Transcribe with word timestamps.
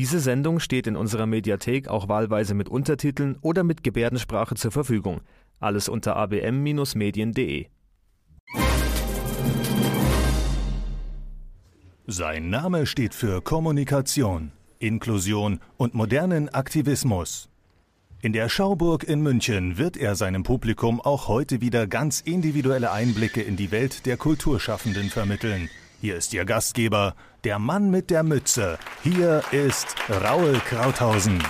Diese 0.00 0.18
Sendung 0.18 0.60
steht 0.60 0.86
in 0.86 0.96
unserer 0.96 1.26
Mediathek 1.26 1.88
auch 1.88 2.08
wahlweise 2.08 2.54
mit 2.54 2.70
Untertiteln 2.70 3.36
oder 3.42 3.64
mit 3.64 3.84
Gebärdensprache 3.84 4.54
zur 4.54 4.70
Verfügung. 4.70 5.20
Alles 5.58 5.90
unter 5.90 6.16
abm-medien.de. 6.16 7.66
Sein 12.06 12.48
Name 12.48 12.86
steht 12.86 13.12
für 13.12 13.42
Kommunikation, 13.42 14.52
Inklusion 14.78 15.60
und 15.76 15.92
modernen 15.92 16.48
Aktivismus. 16.48 17.50
In 18.22 18.32
der 18.32 18.48
Schauburg 18.48 19.04
in 19.04 19.20
München 19.20 19.76
wird 19.76 19.98
er 19.98 20.16
seinem 20.16 20.44
Publikum 20.44 21.02
auch 21.02 21.28
heute 21.28 21.60
wieder 21.60 21.86
ganz 21.86 22.22
individuelle 22.22 22.90
Einblicke 22.90 23.42
in 23.42 23.56
die 23.56 23.70
Welt 23.70 24.06
der 24.06 24.16
Kulturschaffenden 24.16 25.10
vermitteln. 25.10 25.68
Hier 26.00 26.16
ist 26.16 26.32
Ihr 26.32 26.46
Gastgeber, 26.46 27.14
der 27.44 27.58
Mann 27.58 27.90
mit 27.90 28.08
der 28.08 28.22
Mütze. 28.22 28.78
Hier 29.02 29.42
ist 29.52 29.96
Raul 30.08 30.58
Krauthausen. 30.60 31.42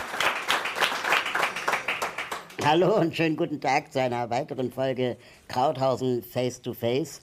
Hallo 2.65 2.97
und 2.97 3.15
schönen 3.15 3.37
guten 3.37 3.61
Tag 3.61 3.93
zu 3.93 4.01
einer 4.01 4.29
weiteren 4.29 4.73
Folge 4.73 5.17
Krauthausen 5.47 6.25
Face 6.25 6.61
to 6.61 6.73
Face. 6.73 7.23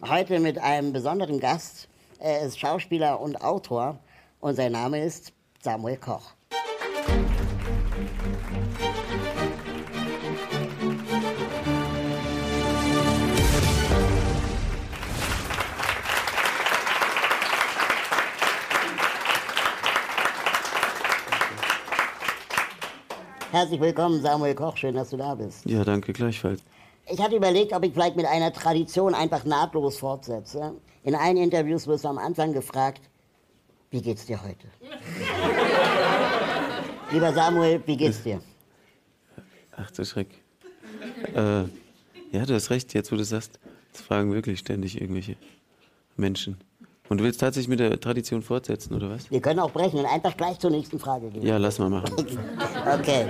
Heute 0.00 0.40
mit 0.40 0.56
einem 0.56 0.94
besonderen 0.94 1.40
Gast. 1.40 1.88
Er 2.18 2.40
ist 2.40 2.58
Schauspieler 2.58 3.20
und 3.20 3.36
Autor 3.42 3.98
und 4.40 4.54
sein 4.54 4.72
Name 4.72 5.04
ist 5.04 5.34
Samuel 5.60 5.98
Koch. 5.98 6.32
Herzlich 23.62 23.80
willkommen, 23.80 24.20
Samuel 24.20 24.56
Koch. 24.56 24.76
Schön, 24.76 24.96
dass 24.96 25.10
du 25.10 25.16
da 25.16 25.36
bist. 25.36 25.64
Ja, 25.66 25.84
danke 25.84 26.12
gleichfalls. 26.12 26.64
Ich 27.06 27.20
hatte 27.20 27.36
überlegt, 27.36 27.72
ob 27.72 27.84
ich 27.84 27.92
vielleicht 27.92 28.16
mit 28.16 28.26
einer 28.26 28.52
Tradition 28.52 29.14
einfach 29.14 29.44
nahtlos 29.44 29.98
fortsetze. 29.98 30.74
In 31.04 31.14
allen 31.14 31.36
Interviews 31.36 31.86
wirst 31.86 32.02
du 32.02 32.08
am 32.08 32.18
Anfang 32.18 32.52
gefragt, 32.52 33.02
wie 33.92 34.02
geht's 34.02 34.26
dir 34.26 34.42
heute? 34.42 34.66
Lieber 37.12 37.32
Samuel, 37.32 37.80
wie 37.86 37.96
geht's 37.96 38.24
dir? 38.24 38.40
Ach 39.76 39.92
du 39.92 40.04
Schreck. 40.04 40.42
Äh, 41.32 41.62
ja, 42.32 42.44
du 42.44 42.54
hast 42.54 42.70
recht, 42.70 42.92
jetzt 42.94 43.12
wo 43.12 43.16
du 43.16 43.24
sagst, 43.24 43.60
das 43.92 44.02
fragen 44.02 44.32
wirklich 44.32 44.58
ständig 44.58 45.00
irgendwelche 45.00 45.36
Menschen. 46.16 46.56
Und 47.12 47.18
du 47.18 47.24
willst 47.24 47.40
tatsächlich 47.40 47.68
mit 47.68 47.78
der 47.78 48.00
Tradition 48.00 48.40
fortsetzen, 48.40 48.94
oder 48.94 49.10
was? 49.10 49.30
Wir 49.30 49.42
können 49.42 49.60
auch 49.60 49.70
brechen 49.70 49.98
und 49.98 50.06
einfach 50.06 50.34
gleich 50.34 50.58
zur 50.58 50.70
nächsten 50.70 50.98
Frage 50.98 51.28
gehen. 51.28 51.42
Ja, 51.42 51.58
lass 51.58 51.78
mal 51.78 51.90
machen. 51.90 52.10
Okay. 52.98 53.26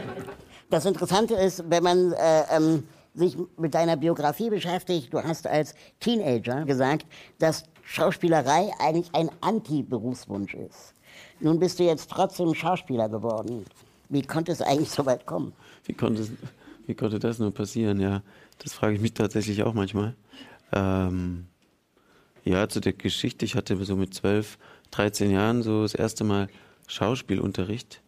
Das 0.71 0.87
Interessante 0.87 1.35
ist, 1.35 1.65
wenn 1.69 1.83
man 1.83 2.13
äh, 2.13 2.45
ähm, 2.57 2.85
sich 3.17 3.37
mit 3.59 3.75
deiner 3.75 3.97
Biografie 3.97 4.51
beschäftigt, 4.51 5.13
du 5.13 5.21
hast 5.21 5.49
als 5.49 5.75
Teenager 5.99 6.65
gesagt, 6.65 7.07
dass 7.41 7.65
Schauspielerei 7.83 8.71
eigentlich 8.79 9.13
ein 9.15 9.31
Anti-Berufswunsch 9.41 10.55
ist. 10.55 10.95
Nun 11.41 11.59
bist 11.59 11.81
du 11.81 11.83
jetzt 11.83 12.09
trotzdem 12.09 12.55
Schauspieler 12.55 13.09
geworden. 13.09 13.67
Wie 14.09 14.23
konnte 14.23 14.53
es 14.53 14.63
eigentlich 14.63 14.91
so 14.91 15.05
weit 15.07 15.27
kommen? 15.27 15.55
Wie 15.87 15.95
konnte, 15.95 16.29
wie 16.87 16.95
konnte 16.95 17.19
das 17.19 17.41
nur 17.41 17.53
passieren? 17.53 17.99
Ja, 17.99 18.23
das 18.61 18.75
frage 18.75 18.95
ich 18.95 19.01
mich 19.01 19.15
tatsächlich 19.15 19.65
auch 19.65 19.75
manchmal. 19.75 20.15
Ähm, 20.73 21.49
ja, 22.45 22.69
zu 22.69 22.81
der 22.81 22.93
Geschichte. 22.93 23.45
Ich 23.45 23.55
hatte 23.55 23.83
so 23.85 23.97
mit 23.97 24.15
12, 24.15 24.59
13 24.91 25.31
Jahren 25.31 25.63
so 25.63 25.83
das 25.83 25.95
erste 25.95 26.25
Mal 26.25 26.49
Schauspielunterricht. 26.87 28.03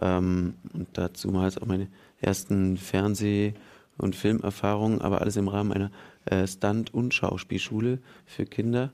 Ähm, 0.00 0.54
und 0.72 0.88
dazu 0.92 1.28
mal 1.28 1.48
auch 1.48 1.66
meine 1.66 1.88
ersten 2.20 2.76
Fernseh- 2.76 3.54
und 3.96 4.14
Filmerfahrungen, 4.14 5.00
aber 5.00 5.20
alles 5.20 5.36
im 5.36 5.48
Rahmen 5.48 5.72
einer 5.72 5.90
äh, 6.26 6.46
Stunt- 6.46 6.94
und 6.94 7.14
Schauspielschule 7.14 7.98
für 8.26 8.46
Kinder. 8.46 8.92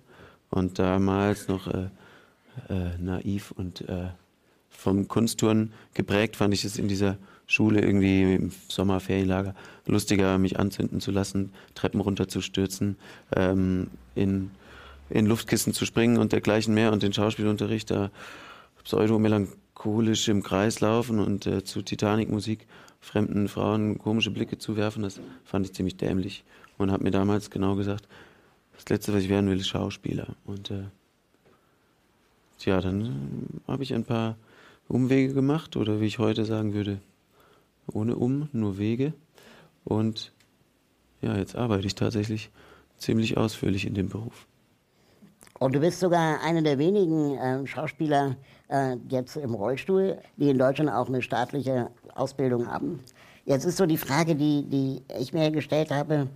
Und 0.50 0.78
damals 0.78 1.48
noch 1.48 1.66
äh, 1.66 1.88
äh, 2.68 2.96
naiv 2.98 3.50
und 3.50 3.88
äh, 3.88 4.08
vom 4.70 5.08
Kunstturnen 5.08 5.72
geprägt, 5.94 6.36
fand 6.36 6.54
ich 6.54 6.64
es 6.64 6.78
in 6.78 6.88
dieser 6.88 7.18
Schule 7.46 7.80
irgendwie 7.80 8.34
im 8.34 8.52
Sommerferienlager 8.68 9.54
lustiger, 9.86 10.38
mich 10.38 10.58
anzünden 10.58 11.00
zu 11.00 11.10
lassen, 11.10 11.52
Treppen 11.74 12.00
runterzustürzen, 12.00 12.96
ähm, 13.36 13.88
in 14.14 14.50
in 15.10 15.26
Luftkissen 15.26 15.72
zu 15.72 15.84
springen 15.84 16.18
und 16.18 16.32
dergleichen 16.32 16.74
mehr 16.74 16.92
und 16.92 17.02
den 17.02 17.12
Schauspielunterricht 17.12 17.90
da 17.90 18.10
pseudo-melancholisch 18.82 20.28
im 20.28 20.42
Kreis 20.42 20.80
laufen 20.80 21.18
und 21.18 21.46
äh, 21.46 21.64
zu 21.64 21.82
Titanic-Musik 21.82 22.66
fremden 23.00 23.48
Frauen 23.48 23.98
komische 23.98 24.30
Blicke 24.30 24.58
zu 24.58 24.76
werfen, 24.76 25.02
das 25.02 25.20
fand 25.44 25.66
ich 25.66 25.74
ziemlich 25.74 25.96
dämlich 25.96 26.44
und 26.78 26.90
habe 26.90 27.04
mir 27.04 27.10
damals 27.10 27.50
genau 27.50 27.76
gesagt, 27.76 28.08
das 28.74 28.88
Letzte, 28.88 29.14
was 29.14 29.22
ich 29.22 29.28
werden 29.28 29.48
will, 29.48 29.60
ist 29.60 29.68
Schauspieler. 29.68 30.34
Und 30.44 30.70
äh, 30.70 30.84
tja, 32.58 32.80
dann 32.80 33.02
äh, 33.02 33.70
habe 33.70 33.82
ich 33.82 33.94
ein 33.94 34.04
paar 34.04 34.36
Umwege 34.88 35.32
gemacht 35.32 35.76
oder 35.76 36.00
wie 36.00 36.06
ich 36.06 36.18
heute 36.18 36.44
sagen 36.44 36.74
würde, 36.74 37.00
ohne 37.86 38.16
Um, 38.16 38.48
nur 38.52 38.78
Wege. 38.78 39.12
Und 39.84 40.32
ja, 41.22 41.36
jetzt 41.36 41.56
arbeite 41.56 41.86
ich 41.86 41.94
tatsächlich 41.94 42.50
ziemlich 42.98 43.36
ausführlich 43.36 43.86
in 43.86 43.94
dem 43.94 44.08
Beruf. 44.08 44.46
Und 45.60 45.74
du 45.74 45.80
bist 45.80 46.00
sogar 46.00 46.42
einer 46.42 46.62
der 46.62 46.78
wenigen 46.78 47.36
äh, 47.36 47.66
Schauspieler 47.66 48.36
äh, 48.68 48.96
jetzt 49.08 49.36
im 49.36 49.54
Rollstuhl, 49.54 50.18
die 50.36 50.50
in 50.50 50.58
Deutschland 50.58 50.90
auch 50.90 51.08
eine 51.08 51.22
staatliche 51.22 51.90
Ausbildung 52.14 52.66
haben. 52.66 53.00
Jetzt 53.44 53.64
ist 53.64 53.76
so 53.76 53.86
die 53.86 53.96
Frage, 53.96 54.34
die, 54.34 54.64
die 54.64 55.02
ich 55.20 55.32
mir 55.32 55.50
gestellt 55.50 55.90
habe, 55.90 56.28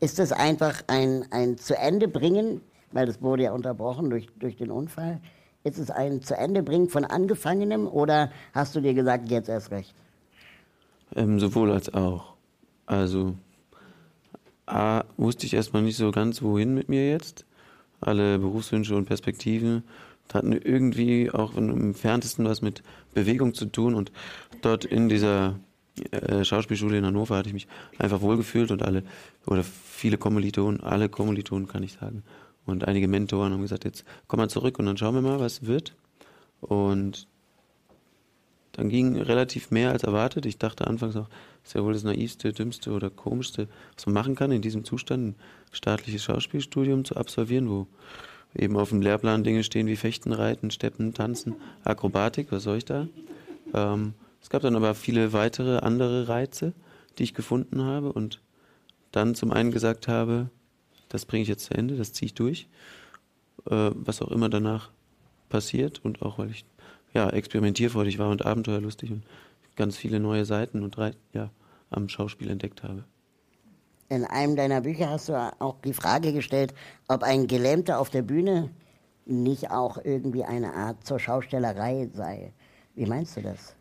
ist 0.00 0.18
das 0.18 0.32
einfach 0.32 0.82
ein, 0.88 1.26
ein 1.30 1.58
zu 1.58 1.76
Ende 1.76 2.08
bringen, 2.08 2.60
weil 2.92 3.06
das 3.06 3.22
wurde 3.22 3.44
ja 3.44 3.52
unterbrochen 3.52 4.10
durch, 4.10 4.26
durch 4.38 4.56
den 4.56 4.70
Unfall, 4.70 5.20
ist 5.64 5.78
es 5.78 5.90
ein 5.90 6.22
zu 6.22 6.36
Ende 6.36 6.62
bringen 6.62 6.88
von 6.88 7.04
Angefangenem 7.04 7.86
oder 7.86 8.30
hast 8.52 8.74
du 8.74 8.80
dir 8.80 8.94
gesagt, 8.94 9.30
jetzt 9.30 9.48
erst 9.48 9.70
recht? 9.70 9.94
Ähm, 11.14 11.38
sowohl 11.38 11.72
als 11.72 11.92
auch. 11.92 12.34
Also, 12.86 13.34
A, 14.66 15.04
wusste 15.16 15.46
ich 15.46 15.54
erstmal 15.54 15.82
nicht 15.82 15.96
so 15.96 16.10
ganz, 16.10 16.42
wohin 16.42 16.74
mit 16.74 16.88
mir 16.88 17.08
jetzt 17.08 17.44
alle 18.00 18.38
Berufswünsche 18.38 18.96
und 18.96 19.06
Perspektiven. 19.06 19.82
Hatten 20.32 20.52
irgendwie 20.52 21.30
auch 21.30 21.56
im 21.56 21.70
entferntesten 21.70 22.44
was 22.44 22.60
mit 22.60 22.82
Bewegung 23.14 23.54
zu 23.54 23.66
tun. 23.66 23.94
Und 23.94 24.10
dort 24.60 24.84
in 24.84 25.08
dieser 25.08 25.58
äh, 26.10 26.44
Schauspielschule 26.44 26.98
in 26.98 27.06
Hannover 27.06 27.36
hatte 27.36 27.48
ich 27.48 27.54
mich 27.54 27.68
einfach 27.98 28.20
wohlgefühlt 28.20 28.70
und 28.70 28.82
alle 28.82 29.02
oder 29.46 29.62
viele 29.62 30.18
Kommilitonen, 30.18 30.80
alle 30.80 31.08
Kommilitonen 31.08 31.68
kann 31.68 31.82
ich 31.82 31.92
sagen. 31.92 32.22
Und 32.66 32.86
einige 32.86 33.08
Mentoren 33.08 33.52
haben 33.52 33.62
gesagt, 33.62 33.84
jetzt 33.84 34.04
komm 34.26 34.38
mal 34.38 34.50
zurück 34.50 34.78
und 34.78 34.86
dann 34.86 34.96
schauen 34.96 35.14
wir 35.14 35.22
mal, 35.22 35.40
was 35.40 35.66
wird. 35.66 35.94
Und 36.60 37.28
dann 38.76 38.90
ging 38.90 39.16
relativ 39.16 39.70
mehr 39.70 39.90
als 39.90 40.02
erwartet. 40.02 40.44
Ich 40.44 40.58
dachte 40.58 40.86
anfangs 40.86 41.16
auch, 41.16 41.28
das 41.62 41.70
ist 41.70 41.74
ja 41.74 41.82
wohl 41.82 41.94
das 41.94 42.04
naivste, 42.04 42.52
dümmste 42.52 42.90
oder 42.90 43.08
komischste, 43.08 43.68
was 43.94 44.06
man 44.06 44.14
machen 44.14 44.34
kann, 44.34 44.52
in 44.52 44.60
diesem 44.60 44.84
Zustand 44.84 45.28
ein 45.28 45.34
staatliches 45.72 46.22
Schauspielstudium 46.22 47.04
zu 47.04 47.16
absolvieren, 47.16 47.70
wo 47.70 47.86
eben 48.54 48.76
auf 48.76 48.90
dem 48.90 49.00
Lehrplan 49.00 49.44
Dinge 49.44 49.64
stehen 49.64 49.86
wie 49.86 49.96
Fechten, 49.96 50.32
Reiten, 50.32 50.70
Steppen, 50.70 51.14
Tanzen, 51.14 51.54
Akrobatik, 51.84 52.52
was 52.52 52.64
soll 52.64 52.78
ich 52.78 52.84
da? 52.84 53.08
Ähm, 53.72 54.12
es 54.42 54.50
gab 54.50 54.62
dann 54.62 54.76
aber 54.76 54.94
viele 54.94 55.32
weitere 55.32 55.78
andere 55.78 56.28
Reize, 56.28 56.74
die 57.18 57.24
ich 57.24 57.34
gefunden 57.34 57.82
habe 57.82 58.12
und 58.12 58.40
dann 59.10 59.34
zum 59.34 59.52
einen 59.52 59.70
gesagt 59.70 60.06
habe, 60.06 60.50
das 61.08 61.24
bringe 61.24 61.42
ich 61.42 61.48
jetzt 61.48 61.64
zu 61.64 61.74
Ende, 61.74 61.96
das 61.96 62.12
ziehe 62.12 62.26
ich 62.26 62.34
durch, 62.34 62.68
äh, 63.70 63.90
was 63.94 64.20
auch 64.20 64.30
immer 64.30 64.50
danach 64.50 64.90
passiert 65.48 66.04
und 66.04 66.20
auch 66.20 66.38
weil 66.38 66.50
ich 66.50 66.64
ja, 67.16 67.30
experimentierfreudig 67.30 68.18
war 68.18 68.28
und 68.28 68.44
abenteuerlustig 68.44 69.10
und 69.10 69.24
ganz 69.74 69.96
viele 69.96 70.20
neue 70.20 70.44
Seiten 70.44 70.82
und 70.82 70.96
ja, 71.32 71.50
am 71.90 72.08
Schauspiel 72.10 72.50
entdeckt 72.50 72.82
habe. 72.82 73.04
In 74.08 74.24
einem 74.24 74.54
deiner 74.54 74.82
Bücher 74.82 75.10
hast 75.10 75.30
du 75.30 75.54
auch 75.58 75.76
die 75.82 75.94
Frage 75.94 76.32
gestellt, 76.32 76.74
ob 77.08 77.22
ein 77.22 77.46
Gelähmter 77.46 77.98
auf 77.98 78.10
der 78.10 78.22
Bühne 78.22 78.70
nicht 79.24 79.70
auch 79.70 79.98
irgendwie 80.04 80.44
eine 80.44 80.74
Art 80.74 81.04
zur 81.04 81.18
Schaustellerei 81.18 82.08
sei. 82.12 82.52
Wie 82.94 83.06
meinst 83.06 83.36
du 83.36 83.42
das? 83.42 83.74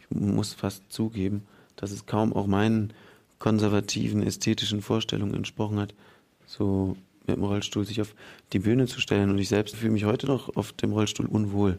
Ich 0.00 0.16
muss 0.16 0.54
fast 0.54 0.84
zugeben, 0.88 1.46
dass 1.74 1.90
es 1.90 2.06
kaum 2.06 2.32
auch 2.32 2.46
meinen 2.46 2.92
konservativen 3.40 4.22
ästhetischen 4.22 4.80
Vorstellungen 4.80 5.34
entsprochen 5.34 5.78
hat, 5.78 5.94
so 6.46 6.96
mit 7.26 7.36
dem 7.36 7.44
Rollstuhl 7.44 7.84
sich 7.84 8.00
auf 8.00 8.14
die 8.52 8.60
Bühne 8.60 8.86
zu 8.86 9.00
stellen. 9.00 9.30
Und 9.30 9.38
ich 9.38 9.48
selbst 9.48 9.74
fühle 9.74 9.92
mich 9.92 10.04
heute 10.04 10.26
noch 10.26 10.56
auf 10.56 10.72
dem 10.72 10.92
Rollstuhl 10.92 11.26
unwohl 11.26 11.78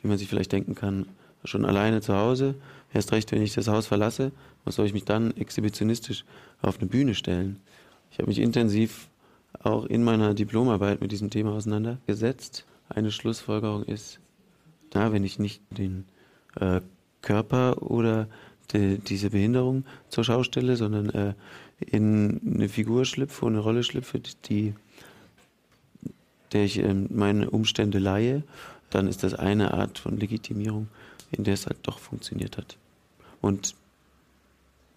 wie 0.00 0.08
man 0.08 0.18
sich 0.18 0.28
vielleicht 0.28 0.52
denken 0.52 0.74
kann, 0.74 1.06
schon 1.44 1.64
alleine 1.64 2.00
zu 2.00 2.14
Hause. 2.14 2.54
Erst 2.92 3.12
recht, 3.12 3.32
wenn 3.32 3.42
ich 3.42 3.54
das 3.54 3.68
Haus 3.68 3.86
verlasse, 3.86 4.32
was 4.64 4.76
soll 4.76 4.86
ich 4.86 4.92
mich 4.92 5.04
dann 5.04 5.36
exhibitionistisch 5.36 6.24
auf 6.60 6.78
eine 6.78 6.88
Bühne 6.88 7.14
stellen? 7.14 7.60
Ich 8.10 8.18
habe 8.18 8.28
mich 8.28 8.38
intensiv 8.38 9.08
auch 9.62 9.86
in 9.86 10.04
meiner 10.04 10.34
Diplomarbeit 10.34 11.00
mit 11.00 11.12
diesem 11.12 11.30
Thema 11.30 11.52
auseinandergesetzt. 11.52 12.64
Eine 12.88 13.10
Schlussfolgerung 13.10 13.84
ist, 13.84 14.20
na, 14.94 15.12
wenn 15.12 15.24
ich 15.24 15.38
nicht 15.38 15.62
den 15.70 16.04
äh, 16.60 16.80
Körper 17.22 17.82
oder 17.82 18.28
die, 18.72 18.98
diese 18.98 19.30
Behinderung 19.30 19.84
zur 20.08 20.24
Schau 20.24 20.42
stelle, 20.42 20.76
sondern 20.76 21.10
äh, 21.10 21.34
in 21.80 22.40
eine 22.54 22.68
Figur 22.68 23.04
schlüpfe, 23.04 23.46
eine 23.46 23.58
Rolle 23.58 23.82
schlüpfe, 23.82 24.20
die, 24.48 24.74
der 26.52 26.64
ich 26.64 26.78
äh, 26.78 26.94
meine 26.94 27.50
Umstände 27.50 27.98
leihe, 27.98 28.42
dann 28.94 29.08
ist 29.08 29.22
das 29.22 29.34
eine 29.34 29.74
Art 29.74 29.98
von 29.98 30.18
Legitimierung, 30.18 30.88
in 31.30 31.44
der 31.44 31.54
es 31.54 31.66
halt 31.66 31.78
doch 31.82 31.98
funktioniert 31.98 32.56
hat. 32.56 32.76
Und 33.40 33.74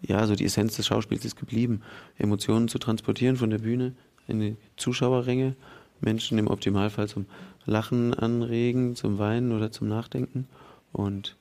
ja, 0.01 0.25
so 0.27 0.35
die 0.35 0.45
Essenz 0.45 0.75
des 0.75 0.87
Schauspiels 0.87 1.25
ist 1.25 1.35
geblieben, 1.35 1.81
Emotionen 2.17 2.67
zu 2.67 2.77
transportieren 2.77 3.37
von 3.37 3.49
der 3.49 3.59
Bühne 3.59 3.93
in 4.27 4.39
die 4.39 4.57
Zuschauerränge, 4.77 5.55
Menschen 6.01 6.37
im 6.37 6.47
Optimalfall 6.47 7.07
zum 7.07 7.25
Lachen 7.65 8.13
anregen, 8.13 8.95
zum 8.95 9.17
Weinen 9.17 9.51
oder 9.51 9.71
zum 9.71 9.87
Nachdenken. 9.87 10.47
Und 10.91 11.35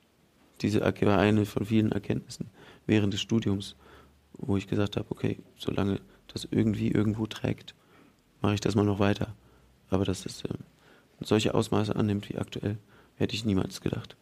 diese 0.63 0.81
war 0.81 1.19
eine 1.19 1.45
von 1.45 1.67
vielen 1.67 1.93
Erkenntnissen 1.93 2.47
während 2.87 3.13
des 3.13 3.21
Studiums, 3.21 3.75
wo 4.35 4.57
ich 4.57 4.67
gesagt 4.67 4.97
habe, 4.97 5.07
okay, 5.11 5.39
solange 5.57 6.01
das 6.33 6.47
irgendwie 6.51 6.89
irgendwo 6.89 7.27
trägt, 7.27 7.75
mache 8.41 8.55
ich 8.55 8.61
das 8.61 8.75
mal 8.75 8.85
noch 8.85 8.99
weiter. 8.99 9.35
Aber 9.91 10.05
dass 10.05 10.27
es 10.27 10.43
äh, 10.45 10.49
solche 11.27 11.55
Ausmaße 11.55 11.95
annimmt 11.95 12.29
wie 12.29 12.39
aktuell, 12.39 12.79
hätte 13.17 13.35
ich 13.35 13.45
niemals 13.45 13.81
gedacht. 13.81 14.17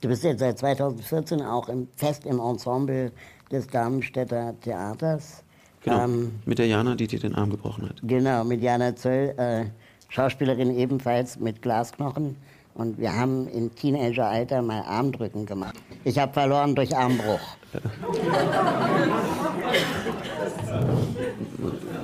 Du 0.00 0.08
bist 0.08 0.24
jetzt 0.24 0.40
seit 0.40 0.58
2014 0.58 1.42
auch 1.42 1.68
im, 1.68 1.88
fest 1.96 2.26
im 2.26 2.38
Ensemble 2.38 3.12
des 3.50 3.66
Darmstädter 3.66 4.54
Theaters. 4.60 5.42
Genau, 5.82 6.04
ähm, 6.04 6.32
mit 6.44 6.58
der 6.58 6.66
Jana, 6.66 6.94
die 6.94 7.06
dir 7.06 7.20
den 7.20 7.34
Arm 7.34 7.50
gebrochen 7.50 7.88
hat. 7.88 7.96
Genau, 8.02 8.44
mit 8.44 8.60
Jana 8.60 8.94
Zöll, 8.94 9.34
äh, 9.38 9.66
Schauspielerin 10.08 10.76
ebenfalls 10.76 11.38
mit 11.38 11.62
Glasknochen. 11.62 12.36
Und 12.74 12.98
wir 12.98 13.14
haben 13.14 13.48
im 13.48 13.74
Teenageralter 13.74 14.60
mal 14.60 14.82
Armdrücken 14.82 15.46
gemacht. 15.46 15.76
Ich 16.04 16.18
habe 16.18 16.32
verloren 16.32 16.74
durch 16.74 16.94
Armbruch. 16.94 17.40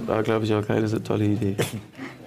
War, 0.06 0.22
glaube 0.22 0.46
ich, 0.46 0.54
auch 0.54 0.66
keine 0.66 0.88
so 0.88 0.98
tolle 0.98 1.26
Idee. 1.26 1.56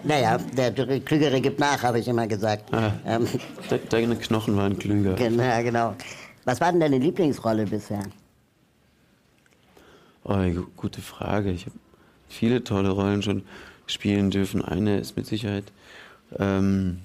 Naja, 0.05 0.37
der 0.37 0.71
Klügere 0.71 1.41
gibt 1.41 1.59
nach, 1.59 1.81
habe 1.83 1.99
ich 1.99 2.07
immer 2.07 2.27
gesagt. 2.27 2.71
Ah, 2.73 2.93
ähm, 3.05 3.27
deine 3.89 4.15
Knochen 4.15 4.55
waren 4.55 4.77
klüger. 4.77 5.15
Genau, 5.15 5.63
genau. 5.63 5.95
Was 6.43 6.61
war 6.61 6.71
denn 6.71 6.79
deine 6.79 6.99
Lieblingsrolle 6.99 7.65
bisher? 7.65 8.03
Oh, 10.23 10.37
gute 10.77 11.01
Frage. 11.01 11.51
Ich 11.51 11.65
habe 11.65 11.75
viele 12.29 12.63
tolle 12.63 12.89
Rollen 12.89 13.23
schon 13.23 13.43
spielen 13.87 14.29
dürfen. 14.29 14.63
Eine 14.63 14.99
ist 14.99 15.17
mit 15.17 15.25
Sicherheit 15.25 15.65
ähm, 16.37 17.01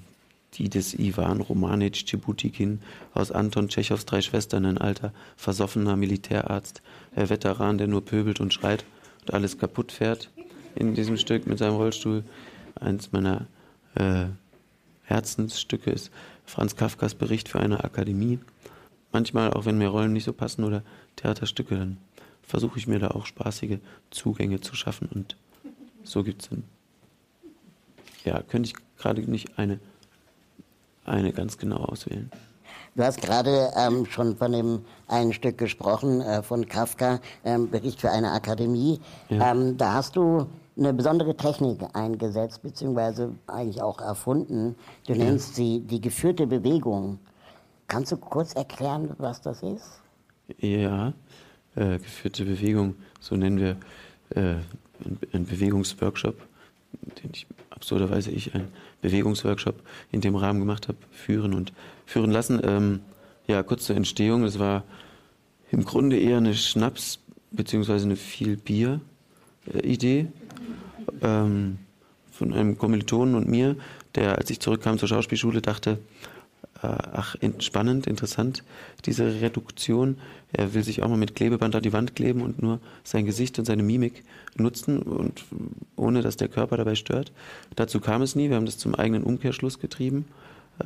die 0.55 0.69
des 0.69 0.93
Ivan 0.93 1.41
Romanitsch 1.41 2.05
Tschibutikin 2.05 2.81
aus 3.13 3.31
Anton 3.31 3.69
Tschechows 3.69 4.05
Drei 4.05 4.21
Schwestern, 4.21 4.65
ein 4.65 4.77
alter, 4.77 5.13
versoffener 5.37 5.95
Militärarzt, 5.95 6.81
der 7.15 7.29
Veteran, 7.29 7.77
der 7.77 7.87
nur 7.87 8.03
pöbelt 8.03 8.39
und 8.39 8.53
schreit 8.53 8.83
und 9.21 9.33
alles 9.33 9.57
kaputt 9.57 9.91
fährt 9.91 10.29
in 10.75 10.93
diesem 10.93 11.17
Stück 11.17 11.47
mit 11.47 11.57
seinem 11.57 11.75
Rollstuhl. 11.75 12.23
Eins 12.79 13.11
meiner 13.11 13.47
äh, 13.95 14.25
Herzensstücke 15.03 15.91
ist 15.91 16.11
Franz 16.45 16.75
Kafkas 16.75 17.15
Bericht 17.15 17.49
für 17.49 17.59
eine 17.59 17.83
Akademie. 17.83 18.39
Manchmal, 19.11 19.53
auch 19.53 19.65
wenn 19.65 19.77
mir 19.77 19.89
Rollen 19.89 20.13
nicht 20.13 20.23
so 20.23 20.33
passen 20.33 20.63
oder 20.63 20.83
Theaterstücke, 21.17 21.75
dann 21.75 21.97
versuche 22.41 22.79
ich 22.79 22.87
mir 22.87 22.99
da 22.99 23.09
auch 23.11 23.25
spaßige 23.25 23.79
Zugänge 24.09 24.61
zu 24.61 24.75
schaffen 24.75 25.09
und 25.13 25.35
so 26.03 26.23
gibt 26.23 26.41
es 26.43 26.49
dann. 26.49 26.63
Ja, 28.23 28.41
könnte 28.41 28.69
ich 28.69 28.97
gerade 28.97 29.21
nicht 29.21 29.57
eine 29.57 29.79
eine 31.05 31.33
ganz 31.33 31.57
genau 31.57 31.77
auswählen. 31.77 32.31
Du 32.95 33.03
hast 33.03 33.21
gerade 33.21 33.71
ähm, 33.77 34.05
schon 34.05 34.35
von 34.35 34.51
dem 34.51 34.85
einen 35.07 35.33
Stück 35.33 35.57
gesprochen, 35.57 36.21
äh, 36.21 36.43
von 36.43 36.67
Kafka, 36.67 37.19
ähm, 37.45 37.69
Bericht 37.69 38.01
für 38.01 38.11
eine 38.11 38.31
Akademie. 38.31 38.99
Ja. 39.29 39.51
Ähm, 39.51 39.77
da 39.77 39.93
hast 39.93 40.15
du 40.15 40.47
eine 40.77 40.93
besondere 40.93 41.35
Technik 41.35 41.79
eingesetzt, 41.93 42.63
beziehungsweise 42.63 43.33
eigentlich 43.47 43.81
auch 43.81 43.99
erfunden. 43.99 44.75
Du 45.07 45.13
nennst 45.13 45.55
sie 45.55 45.81
die 45.81 45.99
geführte 45.99 46.47
Bewegung. 46.47 47.19
Kannst 47.87 48.11
du 48.11 48.17
kurz 48.17 48.53
erklären, 48.53 49.13
was 49.17 49.41
das 49.41 49.63
ist? 49.63 50.01
Ja, 50.59 51.13
äh, 51.75 51.97
geführte 51.97 52.45
Bewegung, 52.45 52.95
so 53.19 53.35
nennen 53.35 53.59
wir 53.59 53.77
äh, 54.29 54.55
einen 55.33 55.45
Bewegungsworkshop, 55.45 56.35
den 57.21 57.31
ich 57.33 57.47
absurderweise 57.69 58.31
ich 58.31 58.53
einen 58.53 58.69
Bewegungsworkshop 59.01 59.81
in 60.11 60.21
dem 60.21 60.35
Rahmen 60.35 60.59
gemacht 60.59 60.87
habe, 60.87 60.97
führen 61.11 61.53
und 61.53 61.73
führen 62.05 62.31
lassen. 62.31 62.61
Ähm, 62.63 62.99
ja, 63.47 63.63
kurz 63.63 63.85
zur 63.85 63.95
Entstehung. 63.95 64.43
Das 64.43 64.59
war 64.59 64.83
im 65.71 65.83
Grunde 65.83 66.17
eher 66.17 66.37
eine 66.37 66.53
Schnaps- 66.53 67.19
bzw. 67.51 67.93
eine 67.93 68.15
viel 68.15 68.55
Bier-Idee 68.57 70.27
ähm, 71.21 71.77
von 72.31 72.53
einem 72.53 72.77
Kommilitonen 72.77 73.35
und 73.35 73.47
mir, 73.47 73.75
der, 74.15 74.37
als 74.37 74.49
ich 74.49 74.59
zurückkam 74.59 74.97
zur 74.97 75.07
Schauspielschule, 75.07 75.61
dachte, 75.61 75.99
äh, 76.81 76.87
ach, 76.87 77.35
spannend, 77.59 78.07
interessant, 78.07 78.63
diese 79.05 79.41
Reduktion. 79.41 80.17
Er 80.51 80.73
will 80.73 80.83
sich 80.83 81.03
auch 81.03 81.09
mal 81.09 81.17
mit 81.17 81.35
Klebeband 81.35 81.75
an 81.75 81.83
die 81.83 81.93
Wand 81.93 82.15
kleben 82.15 82.41
und 82.41 82.61
nur 82.61 82.79
sein 83.03 83.25
Gesicht 83.25 83.59
und 83.59 83.65
seine 83.65 83.83
Mimik 83.83 84.23
nutzen 84.55 84.99
und 84.99 85.45
ohne 85.95 86.21
dass 86.21 86.37
der 86.37 86.47
Körper 86.47 86.77
dabei 86.77 86.95
stört. 86.95 87.31
Dazu 87.75 87.99
kam 87.99 88.21
es 88.21 88.35
nie. 88.35 88.49
Wir 88.49 88.55
haben 88.55 88.65
das 88.65 88.77
zum 88.77 88.95
eigenen 88.95 89.23
Umkehrschluss 89.23 89.79
getrieben 89.79 90.25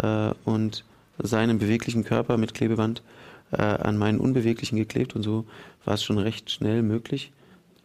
äh, 0.01 0.31
und 0.43 0.83
seinen 1.17 1.59
beweglichen 1.59 2.03
Körper 2.03 2.37
mit 2.37 2.53
Klebeband 2.53 3.01
äh, 3.51 3.61
an 3.61 3.97
meinen 3.97 4.19
unbeweglichen 4.19 4.77
geklebt 4.77 5.15
und 5.15 5.23
so 5.23 5.45
war 5.85 5.93
es 5.93 6.03
schon 6.03 6.17
recht 6.17 6.51
schnell 6.51 6.81
möglich. 6.81 7.31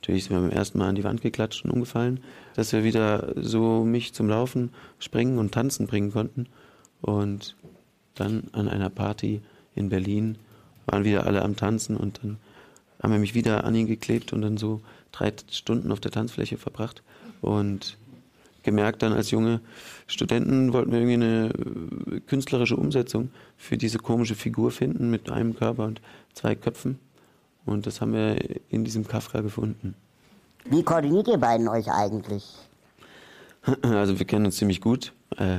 Natürlich 0.00 0.24
sind 0.24 0.36
wir 0.36 0.40
beim 0.40 0.50
ersten 0.50 0.78
Mal 0.78 0.88
an 0.88 0.94
die 0.94 1.04
Wand 1.04 1.20
geklatscht 1.20 1.64
und 1.64 1.70
umgefallen, 1.70 2.20
dass 2.54 2.72
wir 2.72 2.84
wieder 2.84 3.34
so 3.36 3.84
mich 3.84 4.14
zum 4.14 4.28
Laufen, 4.28 4.70
Springen 4.98 5.38
und 5.38 5.52
Tanzen 5.52 5.86
bringen 5.86 6.12
konnten. 6.12 6.46
Und 7.02 7.54
dann 8.14 8.44
an 8.52 8.68
einer 8.68 8.88
Party 8.88 9.42
in 9.74 9.90
Berlin 9.90 10.38
waren 10.86 11.04
wieder 11.04 11.26
alle 11.26 11.42
am 11.42 11.56
Tanzen 11.56 11.96
und 11.96 12.20
dann 12.22 12.38
haben 13.02 13.12
wir 13.12 13.20
mich 13.20 13.34
wieder 13.34 13.64
an 13.64 13.74
ihn 13.74 13.86
geklebt 13.86 14.32
und 14.32 14.42
dann 14.42 14.56
so 14.56 14.80
drei 15.12 15.32
Stunden 15.50 15.92
auf 15.92 16.00
der 16.00 16.10
Tanzfläche 16.10 16.56
verbracht 16.56 17.02
und 17.40 17.96
gemerkt 18.62 19.02
dann 19.02 19.12
als 19.12 19.30
junge 19.30 19.60
Studenten 20.06 20.72
wollten 20.72 20.92
wir 20.92 20.98
irgendwie 20.98 21.14
eine 21.14 21.50
äh, 22.16 22.20
künstlerische 22.20 22.76
Umsetzung 22.76 23.30
für 23.56 23.78
diese 23.78 23.98
komische 23.98 24.34
Figur 24.34 24.70
finden 24.70 25.10
mit 25.10 25.30
einem 25.30 25.56
Körper 25.56 25.84
und 25.84 26.00
zwei 26.34 26.54
Köpfen 26.54 26.98
und 27.66 27.86
das 27.86 28.00
haben 28.00 28.12
wir 28.12 28.36
in 28.68 28.84
diesem 28.84 29.06
Kafka 29.06 29.40
gefunden. 29.40 29.94
Wie 30.64 30.82
koordiniert 30.82 31.28
ihr 31.28 31.38
beiden 31.38 31.68
euch 31.68 31.90
eigentlich? 31.90 32.44
Also 33.82 34.18
wir 34.18 34.26
kennen 34.26 34.46
uns 34.46 34.56
ziemlich 34.56 34.80
gut, 34.80 35.12
äh, 35.36 35.58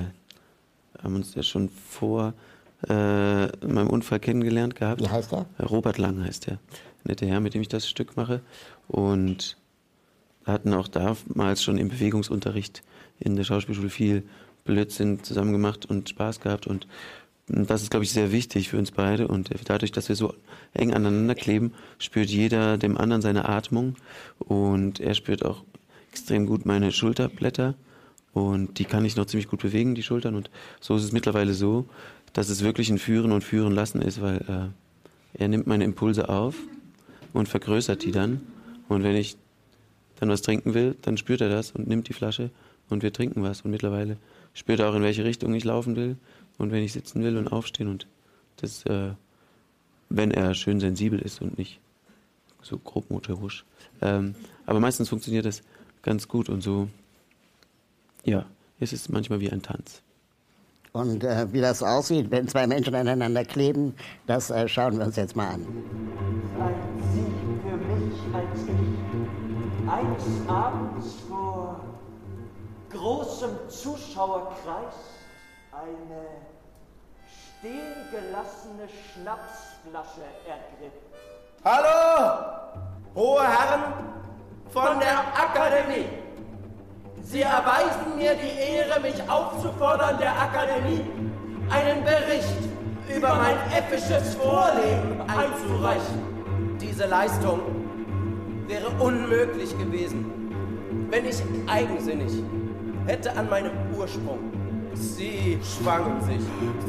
haben 1.04 1.16
uns 1.16 1.36
ja 1.36 1.44
schon 1.44 1.70
vor 1.70 2.34
äh, 2.90 3.46
in 3.64 3.74
meinem 3.74 3.90
Unfall 3.90 4.20
kennengelernt 4.20 4.76
gehabt. 4.76 5.02
Wie 5.02 5.10
heißt 5.10 5.34
er? 5.34 5.46
Robert 5.60 5.98
Lang 5.98 6.24
heißt 6.24 6.48
der. 6.48 6.60
Nette 7.04 7.26
Herr, 7.26 7.40
mit 7.40 7.54
dem 7.54 7.62
ich 7.62 7.68
das 7.68 7.88
Stück 7.88 8.18
mache. 8.18 8.42
Und 8.88 9.58
hatten 10.46 10.74
auch 10.74 10.88
damals 10.88 11.62
schon 11.62 11.78
im 11.78 11.90
Bewegungsunterricht 11.90 12.82
in 13.20 13.36
der 13.36 13.44
Schauspielschule 13.44 13.90
viel 13.90 14.24
Blödsinn 14.64 15.24
zusammen 15.24 15.52
gemacht 15.52 15.86
und 15.86 16.10
Spaß 16.10 16.40
gehabt. 16.40 16.68
Und 16.68 16.88
das 17.48 17.82
ist, 17.82 17.92
glaube 17.92 18.06
ich, 18.06 18.12
sehr 18.12 18.32
wichtig 18.32 18.70
für 18.70 18.78
uns 18.78 18.92
beide. 18.92 19.28
Und 19.28 19.50
dadurch, 19.66 19.92
dass 19.92 20.10
wir 20.10 20.16
so 20.16 20.34
eng 20.74 20.94
aneinander 20.94 21.36
kleben, 21.36 21.74
spürt 22.00 22.30
jeder 22.30 22.78
dem 22.78 22.98
anderen 22.98 23.22
seine 23.22 23.48
Atmung. 23.48 23.96
Und 24.40 25.00
er 25.00 25.14
spürt 25.14 25.44
auch 25.44 25.64
extrem 26.12 26.46
gut 26.46 26.66
meine 26.66 26.92
Schulterblätter. 26.92 27.76
Und 28.34 28.80
die 28.80 28.86
kann 28.86 29.04
ich 29.04 29.16
noch 29.16 29.26
ziemlich 29.26 29.50
gut 29.50 29.62
bewegen, 29.62 29.96
die 29.96 30.04
Schultern. 30.04 30.36
Und 30.36 30.50
so 30.80 30.96
ist 30.96 31.04
es 31.04 31.12
mittlerweile 31.12 31.54
so, 31.54 31.86
dass 32.34 32.50
es 32.50 32.64
wirklich 32.64 32.90
ein 32.90 33.00
Führen 33.00 33.32
und 33.32 33.44
Führen 33.44 33.74
lassen 33.74 34.02
ist, 34.02 34.22
weil 34.22 34.38
äh, 34.38 35.40
er 35.42 35.48
nimmt 35.48 35.68
meine 35.68 35.84
Impulse 35.84 36.30
auf 36.30 36.56
und 37.34 37.50
vergrößert 37.50 38.04
die 38.04 38.12
dann. 38.12 38.42
Und 38.88 39.04
wenn 39.04 39.16
ich 39.16 39.36
dann 40.20 40.30
was 40.30 40.42
trinken 40.42 40.74
will, 40.74 40.96
dann 41.02 41.18
spürt 41.18 41.42
er 41.42 41.50
das 41.50 41.72
und 41.72 41.88
nimmt 41.88 42.08
die 42.08 42.14
Flasche 42.14 42.52
und 42.90 43.04
wir 43.04 43.12
trinken 43.12 43.44
was. 43.44 43.62
Und 43.62 43.72
mittlerweile 43.72 44.18
spürt 44.54 44.80
er 44.80 44.90
auch, 44.90 44.96
in 44.96 45.02
welche 45.02 45.26
Richtung 45.26 45.54
ich 45.54 45.66
laufen 45.66 45.96
will 45.96 46.16
und 46.62 46.72
wenn 46.72 46.84
ich 46.84 46.94
sitzen 46.94 47.24
will 47.24 47.38
und 47.38 47.52
aufstehen. 47.52 47.88
Und 47.88 48.08
das, 48.58 48.86
äh, 48.86 49.12
wenn 50.10 50.32
er 50.32 50.54
schön 50.54 50.80
sensibel 50.80 51.20
ist 51.20 51.42
und 51.42 51.58
nicht 51.58 51.80
so 52.62 52.78
grob 52.78 53.10
motorisch. 53.10 53.66
Ähm, 54.02 54.36
aber 54.66 54.80
meistens 54.80 55.10
funktioniert 55.10 55.46
das 55.46 55.64
ganz 56.04 56.28
gut 56.28 56.50
und 56.50 56.62
so, 56.62 56.88
ja, 58.24 58.46
es 58.80 58.94
ist 58.94 59.10
manchmal 59.10 59.40
wie 59.40 59.52
ein 59.52 59.62
Tanz. 59.62 60.02
Und 60.94 61.24
äh, 61.24 61.48
wie 61.52 61.62
das 61.62 61.82
aussieht, 61.82 62.32
wenn 62.32 62.48
zwei 62.48 62.68
Menschen 62.68 62.94
aneinander 62.96 63.46
kleben, 63.46 63.96
das 64.28 64.50
äh, 64.50 64.68
schauen 64.68 64.98
wir 64.98 65.06
uns 65.06 65.16
jetzt 65.16 65.36
mal 65.36 65.48
an. 65.48 65.66
Sie 67.14 67.26
für 67.64 67.78
mich, 67.78 68.36
als 68.36 68.62
ich 68.64 69.90
eines 69.90 70.48
Abends 70.48 71.16
vor 71.28 71.80
großem 72.92 73.50
Zuschauerkreis 73.70 74.96
eine 75.72 76.51
stehengelassene 77.62 78.88
Schnapsflasche 78.90 80.26
ergriff. 80.48 80.94
Hallo, 81.64 82.44
hohe 83.14 83.44
Herren 83.44 83.94
von 84.72 85.00
der 85.00 85.20
Akademie. 85.20 86.08
Sie 87.22 87.42
erweisen 87.42 88.18
mir 88.18 88.34
die 88.34 88.78
Ehre, 88.78 89.00
mich 89.00 89.22
aufzufordern, 89.30 90.18
der 90.18 90.32
Akademie 90.42 91.06
einen 91.70 92.04
Bericht 92.04 92.58
über 93.16 93.36
mein 93.36 93.56
episches 93.78 94.34
Vorleben 94.36 95.22
einzureichen. 95.22 96.78
Diese 96.82 97.06
Leistung 97.06 97.60
wäre 98.66 98.90
unmöglich 99.00 99.78
gewesen, 99.78 101.06
wenn 101.12 101.28
ich 101.28 101.44
eigensinnig 101.68 102.44
hätte 103.06 103.32
an 103.38 103.50
meinem 103.50 103.72
Ursprung. 103.96 104.51
Sie 105.02 105.60
schwangen 105.64 106.22
sich, 106.22 106.42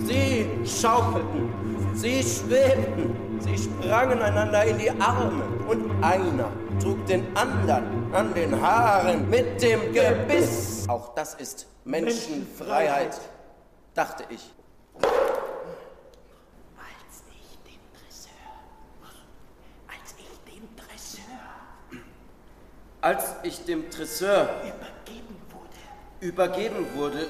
sie 0.07 0.47
schaukelten, 0.67 1.49
sie 1.95 2.23
schwebten, 2.23 3.41
sie 3.41 3.57
sprangen 3.57 4.21
einander 4.21 4.65
in 4.65 4.77
die 4.77 4.91
Arme. 4.91 5.45
Und 5.67 5.91
einer 6.05 6.51
trug 6.79 7.07
den 7.07 7.35
anderen 7.35 8.13
an 8.13 8.35
den 8.35 8.61
Haaren 8.61 9.31
mit 9.31 9.63
dem 9.63 9.95
Gebiss. 9.95 10.85
Auch 10.89 11.15
das 11.15 11.35
ist 11.37 11.67
Menschenfreiheit, 11.85 13.19
dachte 13.95 14.25
ich. 14.29 14.53
Als 16.77 17.25
ich 17.31 17.59
dem 17.65 17.81
Dresseur, 17.97 18.43
als 19.89 20.15
ich 20.19 20.53
dem 20.53 20.69
Dresseur. 20.77 21.25
Als 23.01 23.35
ich 23.43 23.65
dem 23.65 23.91
Tresseur 23.91 24.51
übergeben 24.61 25.37
wurde, 25.51 25.79
übergeben 26.21 26.87
wurde, 26.95 27.27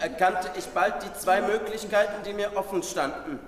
erkannte 0.00 0.50
ich 0.56 0.66
bald 0.68 1.02
die 1.02 1.12
zwei 1.14 1.40
Möglichkeiten, 1.40 2.22
die 2.24 2.32
mir 2.32 2.56
offen 2.56 2.82
standen. 2.82 3.38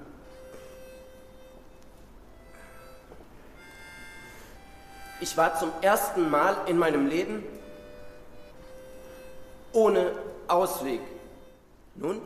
Ich 5.20 5.36
war 5.36 5.58
zum 5.58 5.70
ersten 5.82 6.30
Mal 6.30 6.56
in 6.66 6.78
meinem 6.78 7.06
Leben 7.06 7.44
ohne 9.72 10.12
Ausweg. 10.48 11.00
Nun, 11.94 12.20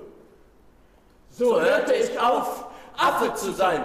so 1.30 1.60
hörte 1.60 1.92
ich 1.94 2.18
auf, 2.18 2.66
Affe 2.96 3.34
zu 3.34 3.52
sein. 3.52 3.82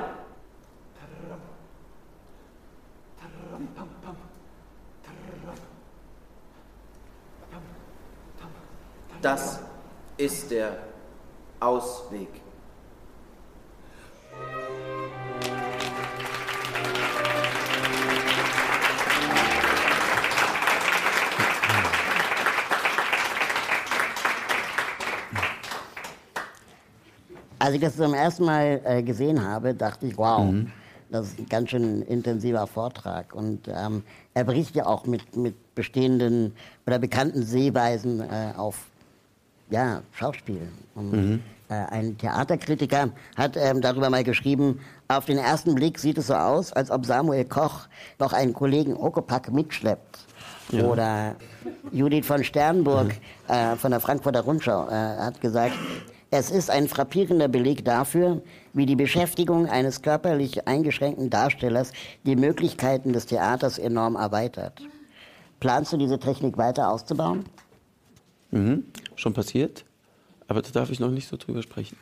Das 9.22 9.60
ist 10.20 10.52
der 10.52 10.78
Ausweg. 11.62 12.28
Als 27.58 27.76
ich 27.76 27.82
das 27.82 27.96
zum 27.96 28.14
ersten 28.14 28.44
Mal 28.44 28.82
äh, 28.84 29.04
gesehen 29.04 29.42
habe, 29.42 29.74
dachte 29.74 30.06
ich, 30.06 30.18
wow, 30.18 30.54
das 31.10 31.28
ist 31.28 31.40
ein 31.40 31.48
ganz 31.48 31.70
schön 31.70 32.02
intensiver 32.02 32.68
Vortrag. 32.68 33.34
Und 33.34 33.70
ähm, 33.70 34.04
er 34.34 34.44
bricht 34.44 34.76
ja 34.76 34.86
auch 34.86 35.06
mit, 35.06 35.38
mit 35.38 35.76
bestehenden 35.76 36.54
oder 36.86 37.00
bekannten 37.00 37.44
Sehweisen 37.44 38.20
äh, 38.20 38.54
auf 38.58 38.89
ja, 39.70 40.02
Schauspiel. 40.14 40.68
Und, 40.96 41.42
äh, 41.70 41.74
ein 41.74 42.18
Theaterkritiker 42.18 43.10
hat 43.38 43.56
ähm, 43.56 43.82
darüber 43.82 44.10
mal 44.10 44.24
geschrieben, 44.24 44.80
auf 45.08 45.26
den 45.26 45.38
ersten 45.38 45.76
Blick 45.76 46.00
sieht 46.00 46.18
es 46.18 46.28
so 46.28 46.36
aus, 46.36 46.74
als 46.74 46.90
ob 46.90 47.06
Samuel 47.06 47.46
Koch 47.46 47.88
doch 48.18 48.34
einen 48.34 48.54
Kollegen 48.54 48.96
Okopak 48.96 49.52
mitschleppt. 49.52 50.20
Oder 50.72 51.36
Judith 51.92 52.28
von 52.28 52.44
Sternburg 52.44 53.16
äh, 53.48 53.76
von 53.76 53.90
der 53.90 54.00
Frankfurter 54.00 54.42
Rundschau 54.42 54.88
äh, 54.88 54.92
hat 54.92 55.42
gesagt, 55.42 55.74
es 56.32 56.52
ist 56.52 56.70
ein 56.70 56.88
frappierender 56.88 57.48
Beleg 57.48 57.84
dafür, 57.84 58.44
wie 58.74 58.86
die 58.86 58.96
Beschäftigung 58.96 59.68
eines 59.68 60.04
körperlich 60.04 60.68
eingeschränkten 60.68 61.32
Darstellers 61.32 61.92
die 62.24 62.36
Möglichkeiten 62.36 63.14
des 63.14 63.26
Theaters 63.26 63.80
enorm 63.80 64.16
erweitert. 64.16 64.80
Planst 65.60 65.92
du 65.92 65.98
diese 65.98 66.20
Technik 66.20 66.58
weiter 66.58 66.92
auszubauen? 66.92 67.46
Mhm. 68.52 68.86
Schon 69.20 69.34
passiert, 69.34 69.84
aber 70.48 70.62
da 70.62 70.70
darf 70.70 70.92
ich 70.92 71.02
noch 71.02 71.12
nicht 71.12 71.28
so 71.28 71.36
drüber 71.36 71.62
sprechen. 71.62 71.98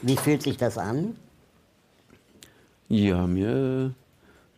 Wie 0.00 0.16
fühlt 0.16 0.40
sich 0.40 0.56
das 0.56 0.78
an? 0.78 1.14
Ja, 2.88 3.26
mir 3.26 3.50
äh, 3.50 3.90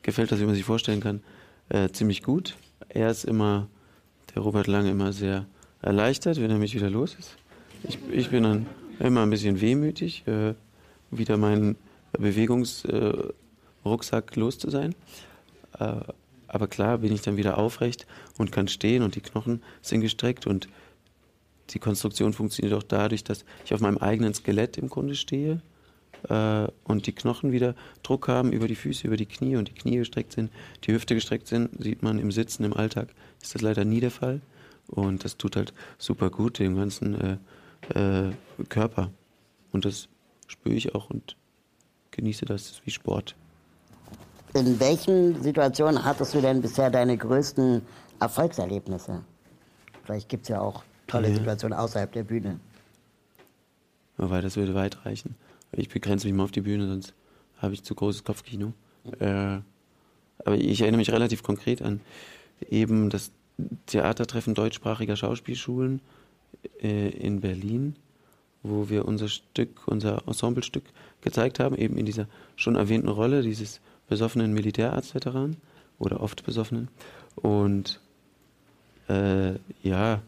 gefällt 0.03 0.31
das, 0.31 0.39
wie 0.39 0.45
man 0.45 0.55
sich 0.55 0.63
vorstellen 0.63 1.01
kann, 1.01 1.21
äh, 1.69 1.89
ziemlich 1.89 2.23
gut. 2.23 2.57
Er 2.89 3.11
ist 3.11 3.25
immer, 3.25 3.67
der 4.37 4.43
Robert 4.43 4.69
Lange, 4.69 4.93
immer 4.93 5.13
sehr 5.13 5.47
erleichtert, 5.83 6.41
wenn 6.41 6.49
er 6.49 6.59
mich 6.59 6.77
wieder 6.77 6.91
los 6.91 7.17
ist. 7.19 7.35
Ich, 7.83 7.99
ich 8.13 8.31
bin 8.31 8.45
dann 8.45 8.67
immer 9.01 9.25
ein 9.25 9.31
bisschen 9.31 9.61
wehmütig, 9.61 10.29
äh, 10.29 10.55
wieder 11.11 11.39
meinen 11.39 11.75
Bewegungsrucksack 12.13 14.37
los 14.37 14.59
zu 14.59 14.71
sein. 14.71 14.95
Aber 16.55 16.69
klar 16.69 16.99
bin 16.99 17.13
ich 17.13 17.21
dann 17.21 17.37
wieder 17.37 17.59
aufrecht 17.59 18.07
und 18.39 18.53
kann 18.53 18.69
stehen 18.69 19.03
und 19.03 19.17
die 19.17 19.21
Knochen 19.21 19.61
sind 19.83 20.03
gestreckt 20.03 20.47
und 20.47 20.69
die 21.71 21.81
Konstruktion 21.81 22.33
funktioniert 22.33 22.75
auch 22.75 22.85
dadurch, 22.85 23.25
dass 23.25 23.45
ich 23.65 23.75
auf 23.75 23.81
meinem 23.81 23.99
eigenen 23.99 24.35
Skelett 24.35 24.79
im 24.79 24.89
Grunde 24.89 25.17
stehe 25.17 25.61
äh, 26.29 26.69
und 26.85 27.09
die 27.09 27.13
Knochen 27.13 27.51
wieder 27.51 27.75
Druck 28.05 28.29
haben 28.29 28.53
über 28.53 28.69
die 28.69 28.77
Füße, 28.77 29.05
über 29.05 29.17
die 29.17 29.27
Knie 29.27 29.57
und 29.57 29.67
die 29.67 29.75
Knie 29.75 29.97
gestreckt 29.97 30.31
sind, 30.31 30.53
die 30.85 30.93
Hüfte 30.93 31.17
gestreckt 31.17 31.49
sind, 31.49 31.71
sieht 31.83 32.05
man 32.05 32.21
im 32.21 32.31
Sitzen, 32.31 32.63
im 32.63 32.73
Alltag 32.73 33.09
ist 33.43 33.57
das 33.57 33.63
leider 33.63 33.85
nie 33.85 33.99
der 33.99 34.13
Fall. 34.13 34.41
Und 34.87 35.25
das 35.25 35.37
tut 35.37 35.57
halt 35.57 35.75
super 35.99 36.31
gut 36.31 36.61
dem 36.61 36.77
ganzen 36.77 37.41
äh, 37.91 38.29
äh, 38.29 38.31
Körper. 38.69 39.11
Und 39.73 39.87
das 39.87 40.09
spüre 40.47 40.77
ich 40.77 40.95
auch 40.95 41.11
und 41.11 41.35
genieße 42.13 42.45
das. 42.45 42.81
Wie 42.85 42.93
Sport. 42.93 43.35
In 44.55 44.79
welchen 44.79 45.43
Situationen 45.43 46.05
hattest 46.05 46.33
du 46.35 46.41
denn 46.41 46.63
bisher 46.63 46.89
deine 46.89 47.17
größten 47.19 47.83
Erfolgserlebnisse? 48.21 49.25
Vielleicht 50.05 50.29
gibt 50.29 50.45
es 50.45 50.49
ja 50.49 50.61
auch 50.61 50.85
tolle 51.09 51.29
Ja. 51.29 51.35
Situationen 51.35 51.77
außerhalb 51.77 52.13
der 52.13 52.23
Bühne. 52.23 52.61
Weil 54.17 54.43
das 54.43 54.57
würde 54.57 54.75
weit 54.75 55.05
reichen. 55.05 55.35
Ich 55.73 55.89
begrenze 55.89 56.29
mich 56.29 56.37
mal 56.37 56.45
auf 56.45 56.53
die 56.53 56.61
Bühne, 56.61 56.87
sonst 56.87 57.15
habe 57.59 57.75
ich 57.75 57.83
zu 57.83 57.97
großes 57.97 58.23
Kopfkino. 58.23 58.73
Äh, 59.19 59.59
aber 60.45 60.57
ich 60.57 60.81
erinnere 60.81 60.99
mich 60.99 61.11
relativ 61.11 61.43
konkret 61.43 61.83
an 61.83 62.01
eben 62.71 63.11
das 63.11 63.33
Theatertreffen 63.87 64.55
deutschsprachiger 64.55 65.17
Schauspielschulen 65.17 66.01
äh, 66.81 67.09
in 67.09 67.41
Berlin, 67.41 67.97
wo 68.63 68.89
wir 68.89 69.05
unser 69.05 69.29
Stück, 69.29 69.87
unser 69.87 70.23
Ensemblestück 70.29 70.85
gezeigt 71.23 71.59
haben, 71.59 71.77
eben 71.77 71.97
in 71.97 72.07
dieser 72.07 72.29
schon 72.55 72.77
erwähnten 72.77 73.09
Rolle 73.09 73.43
dieses 73.43 73.81
besoffenen 74.09 74.53
Militärarztveteranen 74.53 75.57
oder 75.99 76.21
oft 76.21 76.45
besoffenen. 76.45 76.89
Und 77.37 78.01
äh, 79.09 79.55
ja, 79.83 80.23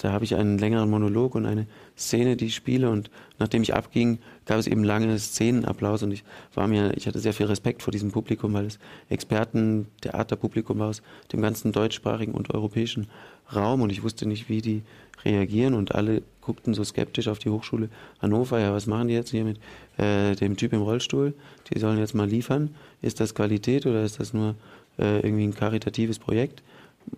da 0.00 0.12
habe 0.12 0.24
ich 0.24 0.34
einen 0.34 0.58
längeren 0.58 0.90
Monolog 0.90 1.34
und 1.34 1.46
eine 1.46 1.66
Szene, 1.96 2.36
die 2.36 2.46
ich 2.46 2.54
spiele 2.54 2.90
und 2.90 3.10
nachdem 3.38 3.62
ich 3.62 3.74
abging, 3.74 4.18
gab 4.44 4.58
es 4.58 4.66
eben 4.66 4.84
lange 4.84 5.18
Szenenapplaus 5.18 6.02
und 6.02 6.12
ich 6.12 6.24
war 6.54 6.68
mir, 6.68 6.96
ich 6.96 7.06
hatte 7.06 7.18
sehr 7.18 7.32
viel 7.32 7.46
Respekt 7.46 7.82
vor 7.82 7.92
diesem 7.92 8.12
Publikum, 8.12 8.52
weil 8.52 8.66
es 8.66 8.78
Experten, 9.08 9.86
Theaterpublikum 10.02 10.78
war 10.78 10.88
aus 10.88 11.02
dem 11.32 11.40
ganzen 11.40 11.72
deutschsprachigen 11.72 12.34
und 12.34 12.54
europäischen 12.54 13.08
Raum 13.54 13.80
und 13.80 13.90
ich 13.90 14.02
wusste 14.02 14.26
nicht, 14.26 14.48
wie 14.48 14.60
die 14.60 14.82
reagieren 15.24 15.74
und 15.74 15.94
alle 15.94 16.22
guckten 16.40 16.74
so 16.74 16.84
skeptisch 16.84 17.28
auf 17.28 17.38
die 17.38 17.48
Hochschule 17.48 17.88
Hannover, 18.20 18.60
ja, 18.60 18.72
was 18.72 18.86
machen 18.86 19.08
die 19.08 19.14
jetzt 19.14 19.30
hier 19.30 19.44
mit 19.44 19.58
äh, 19.98 20.34
dem 20.36 20.56
Typ 20.56 20.72
im 20.72 20.82
Rollstuhl? 20.82 21.34
Die 21.72 21.78
sollen 21.78 21.98
jetzt 21.98 22.14
mal 22.14 22.28
liefern. 22.28 22.74
Ist 23.02 23.20
das 23.20 23.34
Qualität 23.34 23.86
oder 23.86 24.04
ist 24.04 24.20
das 24.20 24.32
nur 24.32 24.54
äh, 24.98 25.20
irgendwie 25.20 25.44
ein 25.44 25.54
karitatives 25.54 26.18
Projekt? 26.18 26.62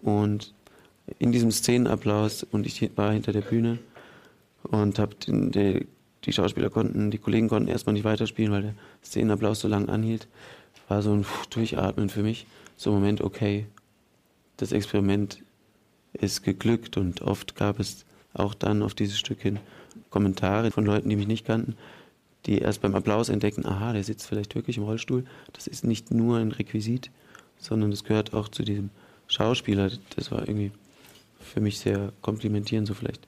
Und 0.03 0.55
in 1.19 1.33
diesem 1.33 1.51
Szenenapplaus 1.51 2.45
und 2.45 2.67
ich 2.67 2.91
war 2.97 3.13
hinter 3.13 3.33
der 3.33 3.41
Bühne 3.43 3.79
und 4.63 4.99
hab 4.99 5.19
den, 5.21 5.53
der, 5.53 5.83
die 6.25 6.33
Schauspieler 6.33 6.71
konnten, 6.71 7.11
die 7.11 7.19
Kollegen 7.19 7.49
konnten 7.49 7.69
erstmal 7.69 7.95
nicht 7.95 8.05
weiterspielen, 8.05 8.53
weil 8.53 8.63
der 8.63 8.75
Szenenapplaus 9.05 9.61
so 9.61 9.69
lange 9.69 9.89
anhielt. 9.89 10.29
War 10.89 11.03
so 11.03 11.13
ein 11.13 11.27
Durchatmen 11.51 12.09
für 12.09 12.23
mich. 12.23 12.47
So 12.77 12.91
ein 12.91 12.95
Moment, 12.95 13.21
okay, 13.21 13.67
das 14.57 14.73
Experiment 14.73 15.43
ist 16.13 16.43
geglückt 16.43 16.97
und 16.97 17.23
oft 17.23 17.57
gab 17.57 17.79
es 17.81 18.05
auch 18.35 18.55
dann 18.55 18.83
auf 18.83 18.95
dieses 18.95 19.19
Stück 19.19 19.41
hin 19.41 19.59
Kommentare 20.11 20.71
von 20.71 20.87
Leuten, 20.87 21.09
die 21.09 21.17
mich 21.17 21.27
nicht 21.27 21.47
kannten, 21.47 21.77
die 22.47 22.59
erst 22.59 22.81
beim 22.81 22.95
Applaus 22.95 23.29
entdecken, 23.29 23.67
aha, 23.67 23.93
der 23.93 24.05
sitzt 24.05 24.27
vielleicht 24.27 24.55
wirklich 24.55 24.79
im 24.79 24.85
Rollstuhl. 24.85 25.25
Das 25.53 25.67
ist 25.67 25.85
nicht 25.85 26.11
nur 26.11 26.39
ein 26.39 26.53
Requisit, 26.53 27.11
sondern 27.59 27.91
das 27.91 28.05
gehört 28.05 28.33
auch 28.33 28.49
zu 28.49 28.63
diesem 28.63 28.91
Schauspieler. 29.27 29.91
Das 30.17 30.31
war 30.31 30.41
irgendwie 30.41 30.73
für 31.41 31.61
mich 31.61 31.79
sehr 31.79 32.13
komplimentierend, 32.23 32.89
so 32.89 32.95
vielleicht 32.95 33.27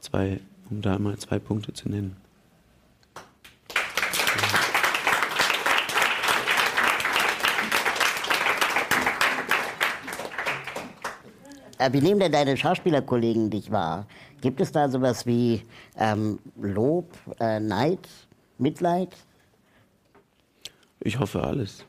zwei, 0.00 0.40
um 0.70 0.82
da 0.82 0.98
mal 0.98 1.16
zwei 1.18 1.38
Punkte 1.38 1.72
zu 1.72 1.88
nennen. 1.88 2.16
Äh, 11.78 11.92
Wie 11.92 12.00
nehmen 12.00 12.20
denn 12.20 12.32
deine 12.32 12.56
Schauspielerkollegen 12.56 13.50
dich 13.50 13.70
wahr? 13.70 14.06
Gibt 14.40 14.60
es 14.60 14.72
da 14.72 14.88
sowas 14.88 15.26
wie 15.26 15.62
ähm, 15.98 16.38
Lob, 16.60 17.12
äh, 17.40 17.60
Neid, 17.60 18.08
Mitleid? 18.58 19.14
Ich 21.00 21.18
hoffe 21.18 21.42
alles. 21.42 21.84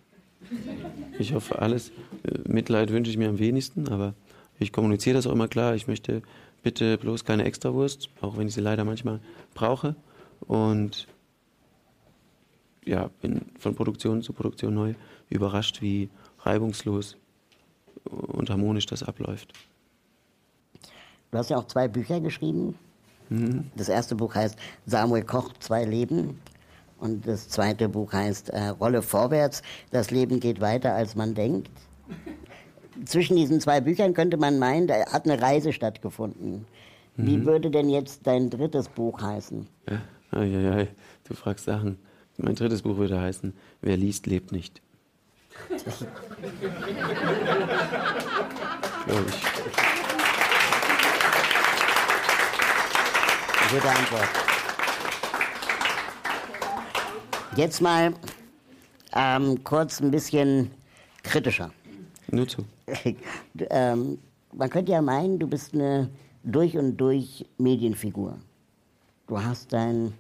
Ich 1.20 1.34
hoffe 1.34 1.60
alles. 1.60 1.90
Äh, 2.24 2.40
Mitleid 2.48 2.92
wünsche 2.92 3.12
ich 3.12 3.18
mir 3.18 3.30
am 3.30 3.40
wenigsten, 3.40 3.88
aber 3.90 4.14
ich 4.60 4.72
kommuniziere 4.72 5.16
das 5.16 5.28
auch 5.28 5.32
immer 5.32 5.48
klar. 5.48 5.76
Ich 5.76 5.88
möchte 5.88 6.22
bitte 6.64 6.98
bloß 6.98 7.26
keine 7.26 7.46
Extrawurst, 7.46 8.10
auch 8.22 8.38
wenn 8.38 8.48
ich 8.48 8.54
sie 8.54 8.62
leider 8.62 8.84
manchmal 8.84 9.20
brauche. 9.54 9.96
Und 10.42 11.08
ja, 12.86 13.10
bin 13.22 13.42
von 13.60 13.76
Produktion 13.76 14.22
zu 14.22 14.34
Produktion 14.34 14.74
neu 14.74 14.94
überrascht, 15.30 15.82
wie 15.82 16.10
reibungslos 16.40 17.18
und 18.06 18.50
harmonisch 18.50 18.86
das 18.86 19.04
abläuft. 19.04 19.54
Du 21.32 21.38
hast 21.38 21.50
ja 21.50 21.58
auch 21.58 21.68
zwei 21.68 21.88
Bücher 21.88 22.22
geschrieben. 22.22 22.76
Das 23.76 23.90
erste 23.90 24.16
Buch 24.16 24.36
heißt 24.36 24.58
Samuel 24.86 25.24
Koch, 25.24 25.52
Zwei 25.60 25.84
Leben. 25.84 26.40
Und 27.00 27.28
das 27.28 27.50
zweite 27.50 27.90
Buch 27.90 28.12
heißt 28.12 28.50
äh, 28.50 28.70
Rolle 28.70 29.02
vorwärts, 29.02 29.62
das 29.92 30.10
Leben 30.10 30.40
geht 30.40 30.62
weiter, 30.62 30.96
als 30.96 31.16
man 31.16 31.36
denkt. 31.36 31.70
Zwischen 33.06 33.38
diesen 33.38 33.62
zwei 33.62 33.82
Büchern 33.82 34.14
könnte 34.14 34.38
man 34.38 34.60
meinen, 34.60 34.88
da 34.88 35.12
hat 35.12 35.26
eine 35.26 35.42
Reise 35.42 35.74
stattgefunden. 35.74 36.66
Wie 37.20 37.46
würde 37.46 37.72
denn 37.72 37.90
jetzt 37.90 38.28
dein 38.28 38.52
drittes 38.52 38.90
Buch 38.90 39.20
heißen? 39.20 39.68
Ja, 39.90 40.02
ai, 40.40 40.88
du 41.28 41.34
fragst 41.34 41.66
Sachen. 41.66 41.98
Mein 42.38 42.54
drittes 42.54 42.84
Buch 42.84 42.98
würde 42.98 43.20
heißen, 43.20 43.54
Wer 43.82 43.98
liest, 43.98 44.28
lebt 44.28 44.52
nicht. 44.52 44.82
Glaube 49.08 49.26
ich. 49.28 49.44
Gute 53.72 53.90
Antwort. 53.90 54.30
Jetzt 57.56 57.82
mal 57.82 58.14
ähm, 59.16 59.64
kurz 59.64 60.00
ein 60.00 60.12
bisschen 60.12 60.70
kritischer. 61.24 61.72
Nur 62.30 62.48
zu. 62.48 62.64
ähm, 63.70 64.20
man 64.54 64.70
könnte 64.70 64.92
ja 64.92 65.02
meinen, 65.02 65.40
du 65.40 65.48
bist 65.48 65.74
eine 65.74 66.10
durch 66.44 66.78
und 66.78 66.98
durch 66.98 67.46
Medienfigur. 67.58 68.38
Du 69.28 69.42
hast 69.42 69.74
deinen 69.74 70.14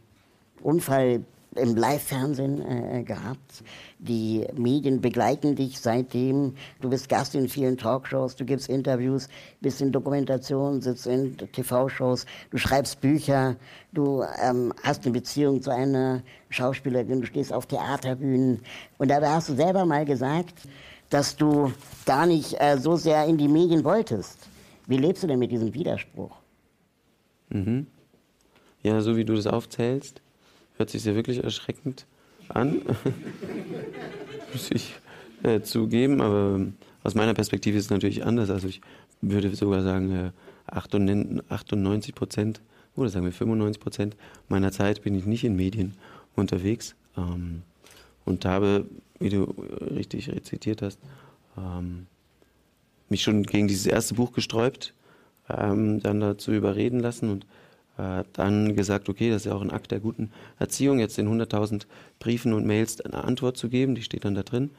Unfall 0.62 1.24
im 1.56 1.76
Live-Fernsehen 1.76 2.62
äh, 2.62 3.04
gehabt. 3.04 3.64
Die 4.00 4.46
Medien 4.56 5.02
begleiten 5.02 5.56
dich 5.56 5.80
seitdem. 5.80 6.54
Du 6.82 6.90
bist 6.90 7.10
Gast 7.10 7.36
in 7.36 7.48
vielen 7.48 7.78
Talkshows, 7.78 8.36
du 8.36 8.46
gibst 8.46 8.70
Interviews, 8.70 9.28
bist 9.62 9.82
in 9.82 9.92
Dokumentationen, 9.92 10.82
sitzt 10.82 11.08
in 11.08 11.36
TV-Shows, 11.38 12.26
du 12.52 12.58
schreibst 12.58 13.02
Bücher, 13.02 13.56
du 13.94 14.24
ähm, 14.44 14.74
hast 14.84 15.06
eine 15.06 15.14
Beziehung 15.14 15.62
zu 15.62 15.72
einer 15.72 16.22
Schauspielerin, 16.50 17.22
du 17.22 17.28
stehst 17.28 17.52
auf 17.52 17.66
Theaterbühnen. 17.66 18.62
Und 18.98 19.10
dabei 19.10 19.30
hast 19.30 19.50
du 19.50 19.56
selber 19.56 19.86
mal 19.86 20.06
gesagt, 20.06 20.68
dass 21.10 21.36
du 21.36 21.72
gar 22.06 22.26
nicht 22.26 22.60
äh, 22.60 22.78
so 22.78 22.96
sehr 22.96 23.26
in 23.26 23.38
die 23.38 23.48
Medien 23.48 23.84
wolltest. 23.84 24.50
Wie 24.88 24.98
lebst 24.98 25.24
du 25.24 25.28
denn 25.28 25.40
mit 25.40 25.52
diesem 25.52 25.74
Widerspruch? 25.74 26.36
Mhm. 27.50 27.88
Ja, 28.84 29.02
so 29.02 29.18
wie 29.18 29.26
du 29.26 29.36
das 29.36 29.48
aufzählst, 29.48 30.22
hört 30.78 30.90
sich 30.90 31.04
ja 31.06 31.16
wirklich 31.16 31.44
erschreckend 31.44 32.06
an. 32.50 32.82
Muss 34.54 34.72
ich 34.72 34.96
äh, 35.44 35.62
zugeben, 35.62 36.22
aber 36.22 36.56
ähm, 36.56 36.74
aus 37.04 37.16
meiner 37.16 37.34
Perspektive 37.34 37.78
ist 37.78 37.86
es 37.86 37.90
natürlich 37.90 38.26
anders. 38.26 38.50
Also 38.50 38.68
ich 38.68 38.82
würde 39.22 39.56
sogar 39.56 39.84
sagen, 39.84 40.12
äh, 40.12 40.32
98 40.68 42.14
Prozent 42.14 42.62
oder 42.96 43.10
sagen 43.10 43.26
wir 43.26 43.32
95 43.32 43.82
Prozent 43.82 44.16
meiner 44.50 44.72
Zeit 44.72 45.04
bin 45.04 45.16
ich 45.16 45.26
nicht 45.26 45.44
in 45.44 45.56
Medien 45.56 45.94
unterwegs 46.36 46.96
ähm, 47.16 47.62
und 48.26 48.46
habe, 48.46 48.86
wie 49.20 49.30
du 49.30 49.44
richtig 49.96 50.30
rezitiert 50.30 50.82
hast, 50.82 51.00
ähm, 51.58 52.08
mich 53.10 53.24
schon 53.24 53.44
gegen 53.44 53.68
dieses 53.68 53.86
erste 53.86 54.16
Buch 54.16 54.32
gesträubt, 54.34 54.94
ähm, 55.50 56.02
dann 56.02 56.20
dazu 56.20 56.52
überreden 56.52 57.00
lassen 57.00 57.30
und 57.30 57.46
äh, 57.98 58.24
dann 58.34 58.76
gesagt, 58.76 59.10
okay, 59.10 59.30
das 59.30 59.38
ist 59.38 59.46
ja 59.46 59.56
auch 59.56 59.62
ein 59.62 59.72
Akt 59.72 59.92
der 59.92 60.00
guten 60.00 60.32
Erziehung, 60.60 61.00
jetzt 61.00 61.18
in 61.18 61.28
100.000 61.28 61.86
Briefen 62.20 62.54
und 62.54 62.66
Mails 62.66 63.02
eine 63.02 63.24
Antwort 63.24 63.58
zu 63.58 63.70
geben, 63.70 63.96
die 63.96 64.04
steht 64.04 64.26
dann 64.26 64.36
da 64.36 64.44
drin. 64.44 64.72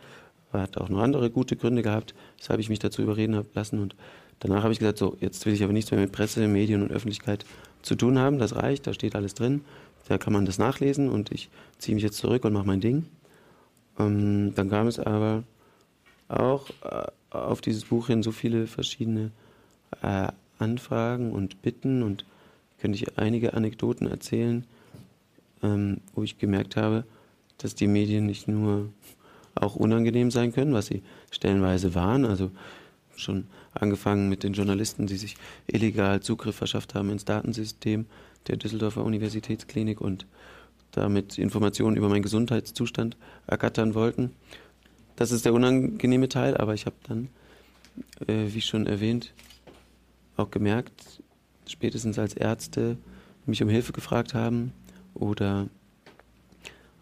Hat 0.52 0.78
auch 0.78 0.88
noch 0.88 1.00
andere 1.00 1.30
gute 1.30 1.56
Gründe 1.56 1.82
gehabt, 1.82 2.14
weshalb 2.38 2.58
ich 2.60 2.70
mich 2.70 2.78
dazu 2.78 3.02
überreden 3.02 3.36
habe 3.36 3.48
lassen 3.54 3.80
und 3.80 3.94
danach 4.38 4.62
habe 4.62 4.72
ich 4.72 4.78
gesagt, 4.78 4.98
so, 4.98 5.16
jetzt 5.20 5.44
will 5.44 5.52
ich 5.52 5.62
aber 5.62 5.74
nichts 5.74 5.90
mehr 5.90 6.00
mit 6.00 6.12
Presse, 6.12 6.46
Medien 6.48 6.82
und 6.82 6.90
Öffentlichkeit 6.90 7.44
zu 7.82 7.96
tun 7.96 8.18
haben, 8.18 8.38
das 8.38 8.56
reicht, 8.56 8.86
da 8.86 8.94
steht 8.94 9.14
alles 9.14 9.34
drin, 9.34 9.62
da 10.08 10.16
kann 10.16 10.32
man 10.32 10.46
das 10.46 10.58
nachlesen 10.58 11.10
und 11.10 11.32
ich 11.32 11.50
ziehe 11.78 11.94
mich 11.94 12.04
jetzt 12.04 12.16
zurück 12.16 12.44
und 12.44 12.54
mache 12.54 12.66
mein 12.66 12.80
Ding. 12.80 13.04
Ähm, 13.98 14.54
dann 14.54 14.70
kam 14.70 14.86
es 14.86 14.98
aber 14.98 15.44
auch 16.28 16.68
äh, 16.82 17.06
auf 17.30 17.60
dieses 17.60 17.84
Buch 17.84 18.08
hin 18.08 18.22
so 18.22 18.32
viele 18.32 18.66
verschiedene 18.66 19.30
äh, 20.02 20.28
Anfragen 20.58 21.32
und 21.32 21.62
Bitten 21.62 22.02
und 22.02 22.24
könnte 22.80 22.96
ich 22.96 23.18
einige 23.18 23.54
Anekdoten 23.54 24.06
erzählen, 24.06 24.64
ähm, 25.62 26.00
wo 26.14 26.22
ich 26.22 26.38
gemerkt 26.38 26.76
habe, 26.76 27.04
dass 27.58 27.74
die 27.74 27.88
Medien 27.88 28.26
nicht 28.26 28.48
nur 28.48 28.90
auch 29.54 29.74
unangenehm 29.74 30.30
sein 30.30 30.52
können, 30.52 30.72
was 30.72 30.86
sie 30.86 31.02
stellenweise 31.30 31.94
waren, 31.94 32.24
also 32.24 32.50
schon 33.16 33.46
angefangen 33.74 34.28
mit 34.28 34.44
den 34.44 34.52
Journalisten, 34.52 35.06
die 35.06 35.16
sich 35.16 35.36
illegal 35.66 36.20
Zugriff 36.20 36.56
verschafft 36.56 36.94
haben 36.94 37.10
ins 37.10 37.24
Datensystem 37.24 38.06
der 38.46 38.56
Düsseldorfer 38.56 39.04
Universitätsklinik 39.04 40.00
und 40.00 40.26
damit 40.98 41.38
Informationen 41.38 41.96
über 41.96 42.08
meinen 42.08 42.22
Gesundheitszustand 42.22 43.16
ergattern 43.46 43.94
wollten. 43.94 44.32
Das 45.16 45.32
ist 45.32 45.44
der 45.44 45.54
unangenehme 45.54 46.28
Teil, 46.28 46.56
aber 46.56 46.74
ich 46.74 46.86
habe 46.86 46.96
dann, 47.08 47.28
äh, 48.26 48.52
wie 48.52 48.60
schon 48.60 48.86
erwähnt, 48.86 49.32
auch 50.36 50.50
gemerkt, 50.50 51.22
spätestens 51.66 52.18
als 52.18 52.34
Ärzte 52.34 52.96
mich 53.46 53.62
um 53.62 53.68
Hilfe 53.68 53.92
gefragt 53.92 54.34
haben 54.34 54.72
oder, 55.14 55.68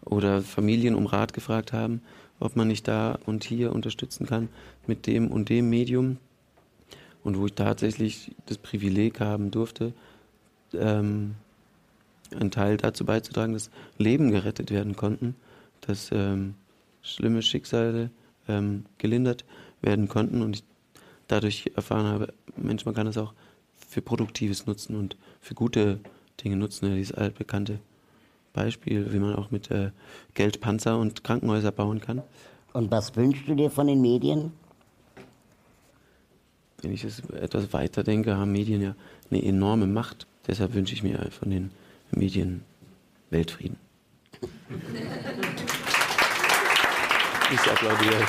oder 0.03 0.41
Familien 0.41 0.95
um 0.95 1.05
Rat 1.05 1.33
gefragt 1.33 1.73
haben, 1.73 2.01
ob 2.39 2.55
man 2.55 2.67
nicht 2.67 2.87
da 2.87 3.19
und 3.25 3.43
hier 3.43 3.71
unterstützen 3.71 4.25
kann 4.25 4.49
mit 4.87 5.07
dem 5.07 5.29
und 5.29 5.49
dem 5.49 5.69
Medium. 5.69 6.17
Und 7.23 7.37
wo 7.37 7.45
ich 7.45 7.53
tatsächlich 7.53 8.35
das 8.45 8.57
Privileg 8.57 9.19
haben 9.19 9.51
durfte, 9.51 9.93
ähm, 10.73 11.35
einen 12.33 12.51
Teil 12.51 12.77
dazu 12.77 13.05
beizutragen, 13.05 13.53
dass 13.53 13.69
Leben 13.97 14.31
gerettet 14.31 14.71
werden 14.71 14.95
konnten, 14.95 15.35
dass 15.81 16.09
ähm, 16.11 16.55
schlimme 17.01 17.41
Schicksale 17.41 18.09
ähm, 18.47 18.85
gelindert 18.97 19.45
werden 19.81 20.07
konnten 20.07 20.41
und 20.41 20.57
ich 20.57 20.63
dadurch 21.27 21.71
erfahren 21.75 22.05
habe, 22.05 22.33
Mensch, 22.55 22.85
man 22.85 22.95
kann 22.95 23.05
das 23.05 23.17
auch 23.17 23.33
für 23.87 24.01
Produktives 24.01 24.65
nutzen 24.65 24.95
und 24.95 25.17
für 25.41 25.53
gute 25.53 25.99
Dinge 26.43 26.55
nutzen. 26.55 26.87
Ja, 26.87 26.95
dieses 26.95 27.15
altbekannte 27.15 27.79
Beispiel, 28.53 29.11
wie 29.13 29.19
man 29.19 29.35
auch 29.35 29.51
mit 29.51 29.69
äh, 29.71 29.91
Geld 30.33 30.61
Panzer 30.61 30.97
und 30.97 31.23
Krankenhäuser 31.23 31.71
bauen 31.71 32.01
kann. 32.01 32.23
Und 32.73 32.91
was 32.91 33.15
wünschst 33.15 33.47
du 33.47 33.55
dir 33.55 33.69
von 33.69 33.87
den 33.87 34.01
Medien? 34.01 34.51
Wenn 36.81 36.91
ich 36.91 37.03
es 37.03 37.21
etwas 37.31 37.73
weiter 37.73 38.03
denke, 38.03 38.37
haben 38.37 38.51
Medien 38.51 38.81
ja 38.81 38.95
eine 39.31 39.43
enorme 39.43 39.87
Macht. 39.87 40.27
Deshalb 40.47 40.73
wünsche 40.73 40.93
ich 40.93 41.03
mir 41.03 41.19
von 41.31 41.49
den 41.49 41.71
Medien 42.11 42.63
Weltfrieden. 43.29 43.77
Ich 47.51 47.71
applaudiere. 47.71 48.27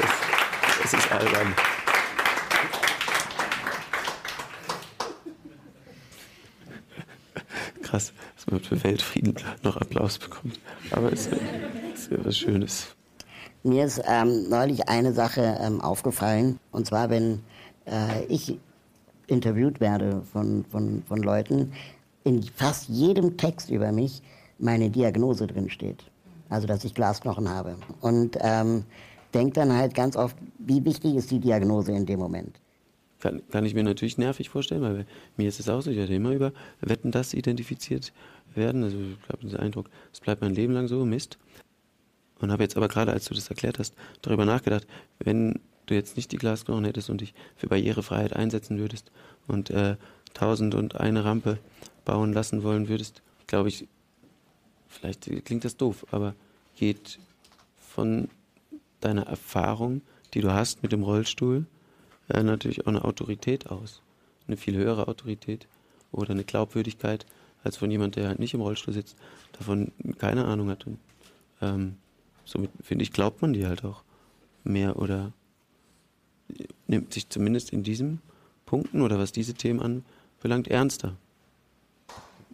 Das, 0.00 0.10
das 0.82 0.94
ist 0.94 1.12
albern. 1.12 1.54
Krass, 7.82 8.12
dass 8.36 8.46
man 8.46 8.60
für 8.60 8.82
Weltfrieden 8.82 9.34
noch 9.62 9.76
Applaus 9.76 10.18
bekommt. 10.18 10.58
Aber 10.90 11.12
es 11.12 11.26
ist 11.26 12.10
ja 12.10 12.24
was 12.24 12.38
Schönes. 12.38 12.94
Mir 13.62 13.84
ist 13.84 14.00
ähm, 14.06 14.48
neulich 14.48 14.88
eine 14.88 15.12
Sache 15.12 15.58
ähm, 15.60 15.80
aufgefallen, 15.80 16.58
und 16.72 16.86
zwar, 16.86 17.10
wenn 17.10 17.44
äh, 17.86 18.24
ich 18.28 18.58
interviewt 19.28 19.80
werde 19.80 20.22
von, 20.32 20.64
von, 20.64 21.04
von 21.06 21.22
Leuten, 21.22 21.72
in 22.24 22.42
fast 22.42 22.88
jedem 22.88 23.36
Text 23.36 23.70
über 23.70 23.92
mich 23.92 24.22
meine 24.58 24.90
Diagnose 24.90 25.46
drin 25.46 25.70
steht. 25.70 26.04
Also, 26.48 26.66
dass 26.66 26.84
ich 26.84 26.94
Glasknochen 26.94 27.48
habe. 27.48 27.76
Und 28.00 28.36
ähm, 28.40 28.84
denke 29.32 29.54
dann 29.54 29.72
halt 29.72 29.94
ganz 29.94 30.16
oft, 30.16 30.36
wie 30.58 30.84
wichtig 30.84 31.14
ist 31.14 31.30
die 31.30 31.40
Diagnose 31.40 31.92
in 31.92 32.06
dem 32.06 32.20
Moment? 32.20 32.60
kann, 33.22 33.40
kann 33.50 33.64
ich 33.64 33.74
mir 33.74 33.84
natürlich 33.84 34.18
nervig 34.18 34.50
vorstellen, 34.50 34.82
weil 34.82 35.06
mir 35.36 35.48
ist 35.48 35.60
es 35.60 35.68
auch 35.68 35.80
so, 35.80 35.90
ich 35.90 35.96
werde 35.96 36.14
immer 36.14 36.32
über 36.32 36.52
Wetten 36.80 37.10
das 37.10 37.32
identifiziert 37.32 38.12
werden. 38.54 38.82
Also 38.82 38.98
ich 38.98 39.28
habe 39.28 39.46
den 39.46 39.56
Eindruck, 39.56 39.88
es 40.12 40.20
bleibt 40.20 40.42
mein 40.42 40.54
Leben 40.54 40.74
lang 40.74 40.88
so, 40.88 41.04
Mist. 41.06 41.38
Und 42.40 42.50
habe 42.50 42.64
jetzt 42.64 42.76
aber 42.76 42.88
gerade, 42.88 43.12
als 43.12 43.26
du 43.26 43.34
das 43.34 43.48
erklärt 43.48 43.78
hast, 43.78 43.94
darüber 44.20 44.44
nachgedacht, 44.44 44.86
wenn 45.20 45.60
du 45.86 45.94
jetzt 45.94 46.16
nicht 46.16 46.32
die 46.32 46.38
Glasknochen 46.38 46.84
hättest 46.84 47.08
und 47.08 47.20
dich 47.20 47.34
für 47.56 47.68
Barrierefreiheit 47.68 48.34
einsetzen 48.34 48.78
würdest 48.78 49.12
und 49.46 49.70
äh, 49.70 49.96
tausend 50.34 50.74
und 50.74 51.00
eine 51.00 51.24
Rampe 51.24 51.58
bauen 52.04 52.32
lassen 52.32 52.62
wollen 52.62 52.88
würdest, 52.88 53.22
glaube 53.46 53.68
ich, 53.68 53.86
vielleicht 54.88 55.30
klingt 55.44 55.64
das 55.64 55.76
doof, 55.76 56.06
aber 56.10 56.34
geht 56.76 57.18
von 57.76 58.28
deiner 59.00 59.26
Erfahrung, 59.26 60.02
die 60.34 60.40
du 60.40 60.52
hast 60.52 60.82
mit 60.82 60.92
dem 60.92 61.02
Rollstuhl, 61.02 61.66
äh, 62.28 62.42
natürlich 62.42 62.82
auch 62.82 62.88
eine 62.88 63.04
Autorität 63.04 63.70
aus. 63.70 64.00
Eine 64.46 64.56
viel 64.56 64.76
höhere 64.76 65.08
Autorität 65.08 65.66
oder 66.10 66.30
eine 66.30 66.44
Glaubwürdigkeit 66.44 67.26
als 67.64 67.76
von 67.76 67.90
jemand, 67.90 68.16
der 68.16 68.28
halt 68.28 68.38
nicht 68.38 68.54
im 68.54 68.60
Rollstuhl 68.60 68.94
sitzt, 68.94 69.16
davon 69.52 69.92
keine 70.18 70.44
Ahnung 70.44 70.70
hat. 70.70 70.86
Und, 70.86 70.98
ähm, 71.60 71.96
somit 72.44 72.70
finde 72.82 73.04
ich, 73.04 73.12
glaubt 73.12 73.42
man 73.42 73.52
die 73.52 73.66
halt 73.66 73.84
auch 73.84 74.02
mehr 74.64 74.96
oder 74.96 75.32
nimmt 76.86 77.12
sich 77.12 77.28
zumindest 77.28 77.72
in 77.72 77.82
diesen 77.82 78.20
Punkten 78.66 79.02
oder 79.02 79.18
was 79.18 79.32
diese 79.32 79.54
Themen 79.54 80.04
anbelangt 80.42 80.68
ernster. 80.68 81.16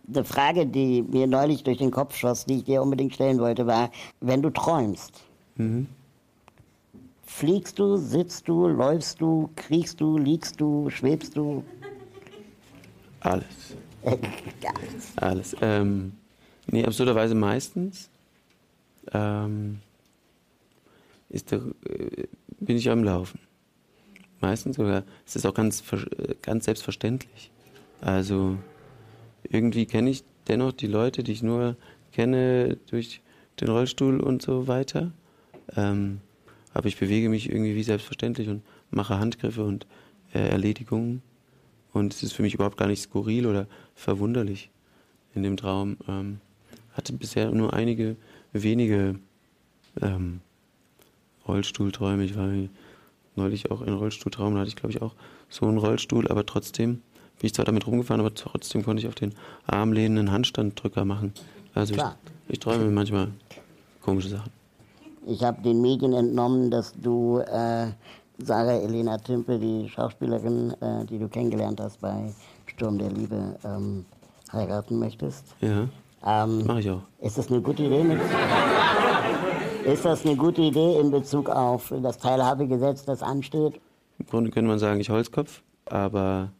Eine 0.08 0.24
Frage, 0.24 0.66
die 0.66 1.02
mir 1.02 1.26
neulich 1.26 1.64
durch 1.64 1.78
den 1.78 1.90
Kopf 1.90 2.16
schoss, 2.16 2.44
die 2.46 2.58
ich 2.58 2.64
dir 2.64 2.82
unbedingt 2.82 3.14
stellen 3.14 3.38
wollte, 3.38 3.66
war, 3.66 3.90
wenn 4.20 4.42
du 4.42 4.50
träumst, 4.50 5.22
mhm. 5.56 5.86
fliegst 7.24 7.78
du, 7.78 7.96
sitzt 7.96 8.48
du, 8.48 8.68
läufst 8.68 9.20
du, 9.20 9.50
kriegst 9.56 10.00
du, 10.00 10.16
liegst 10.16 10.60
du, 10.60 10.88
schwebst 10.90 11.36
du? 11.36 11.62
Alles. 13.20 13.76
Alles. 15.16 15.56
Ähm, 15.60 16.12
nee, 16.68 16.84
absurderweise 16.84 17.34
meistens 17.34 18.08
ähm, 19.12 19.80
ist 21.28 21.50
der, 21.50 21.58
äh, 21.84 22.26
bin 22.60 22.76
ich 22.76 22.88
am 22.88 23.04
Laufen. 23.04 23.40
Meistens 24.40 24.76
sogar. 24.76 25.02
Es 25.26 25.36
ist 25.36 25.44
auch 25.44 25.54
ganz, 25.54 25.82
ganz 26.42 26.64
selbstverständlich. 26.64 27.50
Also 28.00 28.58
irgendwie 29.42 29.86
kenne 29.86 30.10
ich 30.10 30.24
dennoch 30.46 30.72
die 30.72 30.86
Leute, 30.86 31.22
die 31.22 31.32
ich 31.32 31.42
nur 31.42 31.76
kenne 32.12 32.78
durch 32.90 33.20
den 33.60 33.68
Rollstuhl 33.68 34.20
und 34.20 34.42
so 34.42 34.66
weiter. 34.66 35.12
Ähm, 35.76 36.20
aber 36.72 36.86
ich 36.86 36.98
bewege 36.98 37.28
mich 37.28 37.50
irgendwie 37.50 37.74
wie 37.74 37.82
selbstverständlich 37.82 38.48
und 38.48 38.62
mache 38.90 39.18
Handgriffe 39.18 39.64
und 39.64 39.86
äh, 40.32 40.48
Erledigungen. 40.48 41.22
Und 41.92 42.14
es 42.14 42.22
ist 42.22 42.32
für 42.32 42.42
mich 42.42 42.54
überhaupt 42.54 42.76
gar 42.76 42.86
nicht 42.86 43.02
skurril 43.02 43.46
oder 43.46 43.66
verwunderlich 43.94 44.70
in 45.34 45.42
dem 45.42 45.56
Traum. 45.56 45.96
Ähm, 46.06 46.40
hatte 46.92 47.12
bisher 47.12 47.50
nur 47.50 47.72
einige 47.72 48.16
wenige 48.52 49.18
ähm, 50.00 50.40
Rollstuhlträume. 51.46 52.24
Ich 52.24 52.36
war 52.36 52.50
neulich 53.36 53.70
auch 53.70 53.82
in 53.82 53.94
Rollstuhltraum, 53.94 54.54
da 54.54 54.60
hatte 54.60 54.68
ich 54.68 54.76
glaube 54.76 54.92
ich 54.92 55.02
auch 55.02 55.14
so 55.48 55.66
einen 55.66 55.78
Rollstuhl, 55.78 56.28
aber 56.28 56.44
trotzdem 56.44 57.02
bin 57.38 57.46
ich 57.46 57.54
zwar 57.54 57.64
damit 57.64 57.86
rumgefahren, 57.86 58.20
aber 58.20 58.34
trotzdem 58.34 58.84
konnte 58.84 59.00
ich 59.00 59.08
auf 59.08 59.14
den 59.14 59.34
Arm 59.66 59.92
lehnenden 59.92 60.32
Handstanddrücker 60.32 61.04
machen. 61.04 61.32
Also 61.74 61.94
ich, 61.94 62.02
ich, 62.48 62.58
träume 62.58 62.90
manchmal 62.90 63.28
komische 64.02 64.28
Sachen. 64.28 64.50
Ich 65.26 65.44
habe 65.44 65.62
den 65.62 65.80
Medien 65.80 66.12
entnommen, 66.12 66.70
dass 66.70 66.92
du 66.94 67.38
äh, 67.38 67.88
Sarah 68.38 68.78
Elena 68.78 69.18
Tümpe, 69.18 69.58
die 69.58 69.88
Schauspielerin, 69.88 70.74
äh, 70.80 71.04
die 71.04 71.18
du 71.18 71.28
kennengelernt 71.28 71.80
hast 71.80 72.00
bei 72.00 72.32
Sturm 72.66 72.98
der 72.98 73.10
Liebe, 73.10 73.56
ähm, 73.64 74.04
heiraten 74.52 74.98
möchtest. 74.98 75.44
Ja. 75.60 75.88
Ähm, 76.26 76.66
Mache 76.66 76.80
ich 76.80 76.90
auch. 76.90 77.02
Ist 77.20 77.38
das 77.38 77.50
eine 77.50 77.60
gute 77.60 77.84
Idee? 77.84 78.02
Mit, 78.02 78.18
ist 79.84 80.04
das 80.04 80.24
eine 80.24 80.36
gute 80.36 80.62
Idee 80.62 80.98
in 80.98 81.10
Bezug 81.10 81.48
auf 81.48 81.92
das 82.02 82.18
Teilhabegesetz, 82.18 83.04
das 83.04 83.22
ansteht? 83.22 83.80
Im 84.18 84.26
Grunde 84.26 84.50
könnte 84.50 84.68
man 84.68 84.78
sagen, 84.78 85.00
ich 85.00 85.10
Holzkopf, 85.10 85.62
aber 85.86 86.50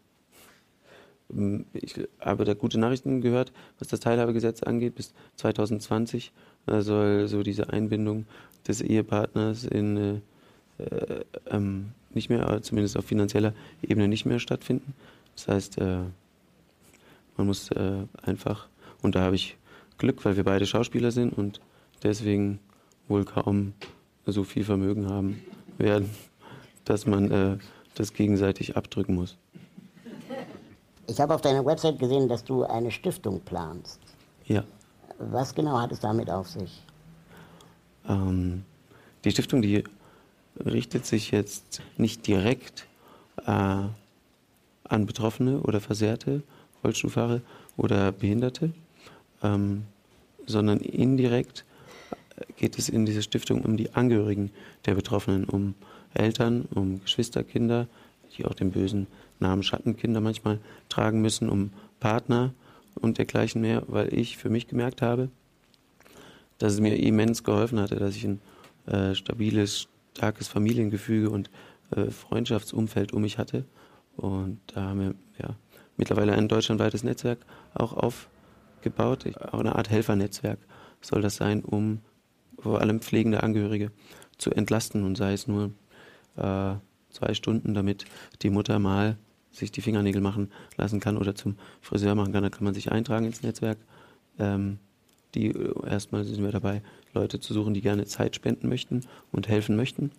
ich 1.75 1.95
habe 2.21 2.45
da 2.45 2.55
gute 2.55 2.79
Nachrichten 2.79 3.21
gehört, 3.21 3.53
was 3.79 3.88
das 3.88 4.01
Teilhabegesetz 4.01 4.62
angeht. 4.62 4.95
Bis 4.95 5.12
2020 5.37 6.33
soll 6.67 7.29
so 7.29 7.43
diese 7.43 7.71
Einbindung 7.71 8.27
des 8.67 8.81
Ehepartners 8.81 9.64
in 9.64 9.97
äh, 9.97 10.21
äh, 10.79 11.25
ähm, 11.51 11.91
nicht 12.14 12.31
mehr, 12.31 12.62
zumindest 12.62 12.97
auf 12.97 13.05
finanzieller 13.05 13.53
Ebene 13.83 14.09
nicht 14.09 14.25
mehr 14.25 14.38
stattfinden. 14.38 14.95
Das 15.35 15.49
heißt, 15.49 15.79
äh, 15.79 15.99
man 17.37 17.47
muss 17.47 17.71
äh, 17.71 18.05
einfach, 18.23 18.69
und 19.03 19.14
da 19.14 19.21
habe 19.21 19.37
ich 19.37 19.57
Glück, 19.99 20.25
weil 20.25 20.37
wir 20.37 20.45
beide 20.45 20.67
Schauspieler 20.67 21.11
sind 21.11 21.37
und 21.37 21.61
deswegen 22.03 22.61
wohl 23.09 23.25
kaum 23.25 23.73
so 24.27 24.45
viel 24.45 24.64
Vermögen 24.64 25.09
haben 25.09 25.43
werden, 25.79 26.11
dass 26.85 27.07
man 27.07 27.31
äh, 27.31 27.59
das 27.95 28.12
gegenseitig 28.12 28.77
abdrücken 28.77 29.14
muss. 29.14 29.37
Ich 31.09 31.21
habe 31.21 31.35
auf 31.35 31.40
deiner 31.40 31.64
Website 31.64 31.99
gesehen, 31.99 32.29
dass 32.29 32.44
du 32.44 32.64
eine 32.64 32.90
Stiftung 32.90 33.40
planst. 33.40 33.99
Ja. 34.44 34.62
Was 35.18 35.55
genau 35.55 35.81
hat 35.81 35.90
es 35.90 36.01
damit 36.01 36.31
auf 36.31 36.49
sich? 36.49 36.83
Ähm, 38.07 38.64
die 39.25 39.31
Stiftung, 39.31 39.62
die 39.62 39.85
richtet 40.64 41.07
sich 41.07 41.31
jetzt 41.31 41.81
nicht 41.97 42.27
direkt 42.27 42.87
äh, 43.47 43.51
an 43.51 45.07
Betroffene 45.07 45.61
oder 45.61 45.81
Versehrte, 45.81 46.42
Rollstuhlfahrer 46.85 47.40
oder 47.79 48.12
Behinderte, 48.12 48.75
ähm, 49.42 49.85
sondern 50.47 50.79
indirekt 50.81 51.64
geht 52.57 52.79
es 52.79 52.90
in 52.90 53.07
dieser 53.07 53.23
Stiftung 53.23 53.62
um 53.62 53.79
die 53.79 53.94
Angehörigen 53.94 54.51
der 54.85 54.94
Betroffenen, 54.94 55.44
um 55.44 55.75
Eltern, 56.12 56.68
um 56.75 57.01
Geschwisterkinder, 57.03 57.87
die 58.37 58.44
auch 58.44 58.55
den 58.55 58.73
bösen 58.73 59.07
Namen 59.40 59.62
Schattenkinder 59.62 60.20
manchmal 60.20 60.59
tragen 60.88 61.20
müssen, 61.20 61.48
um 61.48 61.70
Partner 62.01 62.53
und 62.94 63.18
dergleichen 63.18 63.61
mehr, 63.61 63.83
weil 63.87 64.12
ich 64.12 64.37
für 64.37 64.51
mich 64.51 64.66
gemerkt 64.66 65.03
habe, 65.03 65.29
dass 66.59 66.72
es 66.72 66.81
mir 66.81 66.96
immens 66.96 67.44
geholfen 67.44 67.81
hatte, 67.81 67.96
dass 67.96 68.16
ich 68.16 68.24
ein 68.24 68.40
äh, 68.87 69.14
stabiles, 69.14 69.88
starkes 70.16 70.48
Familiengefüge 70.48 71.31
und 71.31 71.51
äh, 71.94 72.11
Freundschaftsumfeld 72.11 73.12
um 73.12 73.22
mich 73.22 73.38
hatte. 73.38 73.64
Und 74.16 74.61
da 74.74 74.83
haben 74.88 75.01
wir 75.01 75.14
ja, 75.40 75.55
mittlerweile 75.96 76.33
ein 76.33 76.48
deutschlandweites 76.48 77.05
Netzwerk 77.05 77.38
auch 77.74 77.92
aufgebaut, 77.92 79.24
auch 79.53 79.61
eine 79.61 79.77
Art 79.77 79.90
Helfernetzwerk 79.90 80.59
soll 81.01 81.22
das 81.22 81.37
sein, 81.37 81.62
um 81.62 82.01
vor 82.59 82.81
allem 82.81 83.01
pflegende 83.01 83.42
Angehörige 83.42 83.92
zu 84.37 84.51
entlasten 84.51 85.05
und 85.05 85.16
sei 85.16 85.33
es 85.33 85.46
nur 85.46 85.70
äh, 86.37 86.74
zwei 87.11 87.35
Stunden, 87.35 87.74
damit 87.74 88.05
die 88.42 88.51
Mutter 88.51 88.79
mal 88.79 89.16
sich 89.51 89.73
die 89.73 89.81
Fingernägel 89.81 90.21
machen 90.21 90.51
lassen 90.77 91.01
kann 91.01 91.17
oder 91.17 91.35
zum 91.35 91.57
Friseur 91.81 92.15
machen 92.15 92.33
kann. 92.33 92.43
Da 92.43 92.51
kann 92.51 92.65
man 92.65 92.75
sich 92.75 92.93
eintragen 92.93 93.27
ins 93.27 93.43
Netzwerk. 93.43 93.79
Ähm, 94.39 94.79
die 95.35 95.55
erstmal 95.87 96.25
sind 96.25 96.43
wir 96.43 96.53
dabei, 96.53 96.83
Leute 97.13 97.39
zu 97.41 97.53
suchen, 97.53 97.75
die 97.75 97.81
gerne 97.81 98.07
Zeit 98.07 98.35
spenden 98.35 98.69
möchten 98.69 99.03
und 99.33 99.49
helfen 99.49 99.77
möchten. 99.77 100.11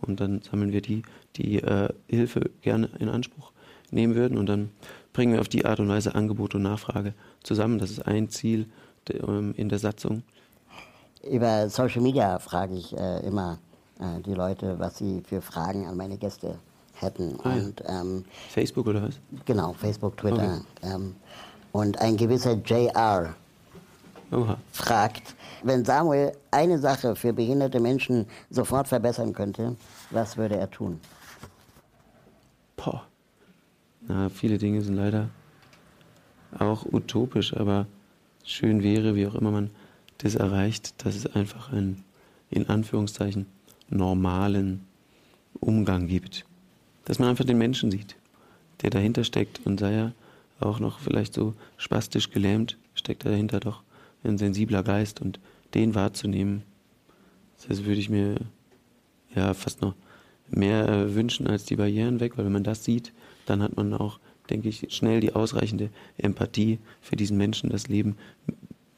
Und 0.00 0.20
dann 0.20 0.42
sammeln 0.42 0.72
wir 0.72 0.82
die, 0.82 1.02
die 1.36 1.62
äh, 1.62 1.88
Hilfe 2.08 2.50
gerne 2.62 2.90
in 2.98 3.08
Anspruch 3.08 3.52
nehmen 3.90 4.14
würden. 4.14 4.38
Und 4.38 4.46
dann 4.46 4.70
bringen 5.12 5.32
wir 5.32 5.40
auf 5.40 5.48
die 5.48 5.64
Art 5.64 5.80
und 5.80 5.88
Weise 5.88 6.14
Angebot 6.14 6.54
und 6.54 6.62
Nachfrage 6.62 7.14
zusammen. 7.42 7.78
Das 7.78 7.90
ist 7.90 8.06
ein 8.06 8.28
Ziel 8.28 8.66
de, 9.08 9.22
ähm, 9.22 9.54
in 9.56 9.68
der 9.68 9.78
Satzung. 9.78 10.22
Über 11.30 11.68
Social 11.70 12.02
Media 12.02 12.38
frage 12.38 12.74
ich 12.74 12.96
äh, 12.96 13.20
immer 13.26 13.58
äh, 13.98 14.20
die 14.22 14.34
Leute, 14.34 14.78
was 14.78 14.98
sie 14.98 15.22
für 15.26 15.40
Fragen 15.40 15.86
an 15.86 15.96
meine 15.96 16.18
Gäste 16.18 16.58
hätten. 17.00 17.38
Ah, 17.42 17.52
und, 17.54 17.82
ähm, 17.86 18.24
Facebook 18.50 18.86
oder 18.86 19.02
was? 19.02 19.20
Genau, 19.44 19.72
Facebook, 19.72 20.16
Twitter. 20.16 20.60
Okay. 20.82 20.94
Ähm, 20.94 21.16
und 21.72 22.00
ein 22.00 22.16
gewisser 22.16 22.54
JR 22.64 23.34
Oha. 24.32 24.56
fragt, 24.72 25.34
wenn 25.62 25.84
Samuel 25.84 26.32
eine 26.50 26.78
Sache 26.78 27.14
für 27.16 27.32
behinderte 27.32 27.80
Menschen 27.80 28.26
sofort 28.50 28.88
verbessern 28.88 29.32
könnte, 29.32 29.76
was 30.10 30.36
würde 30.36 30.56
er 30.56 30.70
tun? 30.70 31.00
Boah. 32.76 33.06
Na, 34.08 34.28
viele 34.28 34.58
Dinge 34.58 34.80
sind 34.82 34.94
leider 34.94 35.28
auch 36.58 36.86
utopisch, 36.86 37.54
aber 37.56 37.86
schön 38.44 38.82
wäre, 38.82 39.14
wie 39.14 39.26
auch 39.26 39.34
immer 39.34 39.50
man 39.50 39.70
das 40.18 40.34
erreicht, 40.34 41.04
dass 41.04 41.14
es 41.14 41.26
einfach 41.26 41.72
einen, 41.72 42.04
in 42.50 42.68
Anführungszeichen, 42.68 43.46
normalen 43.88 44.86
Umgang 45.60 46.06
gibt. 46.06 46.44
Dass 47.06 47.18
man 47.18 47.30
einfach 47.30 47.44
den 47.44 47.58
Menschen 47.58 47.90
sieht, 47.90 48.16
der 48.82 48.90
dahinter 48.90 49.24
steckt 49.24 49.64
und 49.64 49.80
sei 49.80 49.94
er 49.94 50.12
auch 50.60 50.80
noch 50.80 50.98
vielleicht 50.98 51.32
so 51.32 51.54
spastisch 51.78 52.30
gelähmt, 52.30 52.76
steckt 52.94 53.24
dahinter 53.24 53.60
doch 53.60 53.82
ein 54.24 54.38
sensibler 54.38 54.82
Geist 54.82 55.20
und 55.20 55.40
den 55.74 55.94
wahrzunehmen, 55.94 56.62
das 57.68 57.84
würde 57.84 58.00
ich 58.00 58.10
mir 58.10 58.36
ja 59.34 59.54
fast 59.54 59.82
noch 59.82 59.94
mehr 60.48 61.14
wünschen 61.14 61.46
als 61.46 61.64
die 61.64 61.76
Barrieren 61.76 62.20
weg, 62.20 62.36
weil 62.36 62.44
wenn 62.44 62.52
man 62.52 62.64
das 62.64 62.84
sieht, 62.84 63.12
dann 63.46 63.62
hat 63.62 63.76
man 63.76 63.94
auch, 63.94 64.18
denke 64.50 64.68
ich, 64.68 64.86
schnell 64.90 65.20
die 65.20 65.34
ausreichende 65.34 65.90
Empathie 66.18 66.78
für 67.00 67.16
diesen 67.16 67.36
Menschen, 67.36 67.70
das 67.70 67.88
Leben 67.88 68.16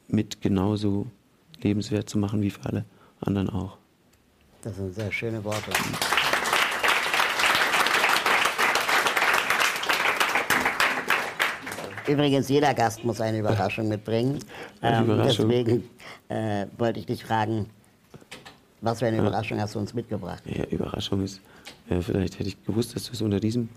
mit 0.07 0.41
genauso 0.41 1.07
lebenswert 1.61 2.09
zu 2.09 2.17
machen 2.17 2.41
wie 2.41 2.49
für 2.49 2.65
alle 2.65 2.85
anderen 3.19 3.49
auch. 3.49 3.77
Das 4.61 4.75
sind 4.75 4.93
sehr 4.93 5.11
schöne 5.11 5.43
Worte. 5.43 5.71
Übrigens, 12.09 12.49
jeder 12.49 12.73
Gast 12.73 13.03
muss 13.03 13.21
eine 13.21 13.39
Überraschung 13.39 13.87
mitbringen. 13.87 14.39
Ähm, 14.81 15.05
Überraschung. 15.05 15.49
Deswegen 15.49 15.83
äh, 16.29 16.65
wollte 16.77 16.99
ich 16.99 17.05
dich 17.05 17.23
fragen, 17.23 17.67
was 18.81 18.99
für 18.99 19.07
eine 19.07 19.17
Überraschung 19.19 19.59
hast 19.59 19.75
du 19.75 19.79
uns 19.79 19.93
mitgebracht? 19.93 20.43
Ja, 20.45 20.63
Überraschung 20.65 21.23
ist, 21.23 21.41
äh, 21.89 22.01
vielleicht 22.01 22.39
hätte 22.39 22.49
ich 22.49 22.63
gewusst, 22.63 22.95
dass 22.95 23.05
du 23.05 23.13
es 23.13 23.21
unter 23.21 23.39
diesem, 23.39 23.69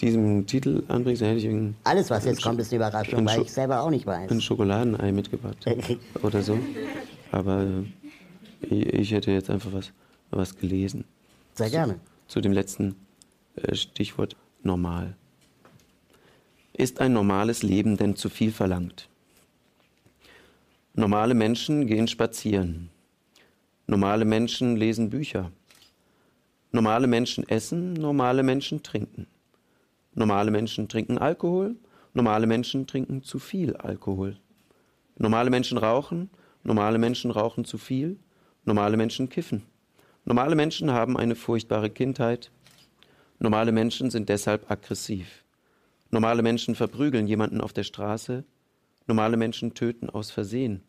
diesem 0.00 0.46
Titel 0.46 0.82
anbringst, 0.88 1.22
dann 1.22 1.28
hätte 1.28 1.40
ich 1.40 1.44
irgendein, 1.44 1.76
Alles, 1.84 2.10
was 2.10 2.24
jetzt 2.24 2.42
kommt, 2.42 2.58
ist 2.60 2.72
eine 2.72 2.76
Überraschung, 2.76 3.26
weil 3.26 3.42
ich 3.42 3.52
selber 3.52 3.82
auch 3.82 3.90
nicht 3.90 4.06
weiß. 4.06 4.30
ein 4.30 4.40
Schokoladenei 4.40 5.12
mitgebracht 5.12 5.58
oder 6.22 6.42
so. 6.42 6.58
Aber 7.30 7.62
äh, 7.62 8.74
ich, 8.74 8.86
ich 8.86 9.12
hätte 9.12 9.30
jetzt 9.30 9.50
einfach 9.50 9.72
was, 9.72 9.92
was 10.30 10.56
gelesen. 10.56 11.04
Sehr 11.54 11.70
gerne. 11.70 11.96
Zu 12.26 12.40
dem 12.40 12.52
letzten 12.52 12.96
äh, 13.56 13.74
Stichwort 13.74 14.36
normal. 14.62 15.14
Ist 16.78 17.00
ein 17.00 17.12
normales 17.12 17.64
Leben 17.64 17.96
denn 17.96 18.14
zu 18.14 18.28
viel 18.28 18.52
verlangt? 18.52 19.08
Normale 20.94 21.34
Menschen 21.34 21.88
gehen 21.88 22.06
spazieren. 22.06 22.90
Normale 23.88 24.24
Menschen 24.24 24.76
lesen 24.76 25.10
Bücher. 25.10 25.50
Normale 26.70 27.08
Menschen 27.08 27.48
essen, 27.48 27.94
normale 27.94 28.44
Menschen 28.44 28.84
trinken. 28.84 29.26
Normale 30.14 30.52
Menschen 30.52 30.86
trinken 30.86 31.18
Alkohol, 31.18 31.74
normale 32.14 32.46
Menschen 32.46 32.86
trinken 32.86 33.24
zu 33.24 33.40
viel 33.40 33.74
Alkohol. 33.74 34.36
Normale 35.16 35.50
Menschen 35.50 35.78
rauchen, 35.78 36.30
normale 36.62 36.98
Menschen 36.98 37.32
rauchen 37.32 37.64
zu 37.64 37.76
viel, 37.76 38.20
normale 38.64 38.96
Menschen 38.96 39.28
kiffen. 39.28 39.64
Normale 40.24 40.54
Menschen 40.54 40.92
haben 40.92 41.16
eine 41.16 41.34
furchtbare 41.34 41.90
Kindheit. 41.90 42.52
Normale 43.40 43.72
Menschen 43.72 44.12
sind 44.12 44.28
deshalb 44.28 44.70
aggressiv. 44.70 45.42
Normale 46.10 46.42
Menschen 46.42 46.74
verprügeln 46.74 47.26
jemanden 47.26 47.60
auf 47.60 47.72
der 47.72 47.84
Straße. 47.84 48.44
Normale 49.06 49.36
Menschen 49.36 49.74
töten 49.74 50.08
aus 50.08 50.30
Versehen. 50.30 50.82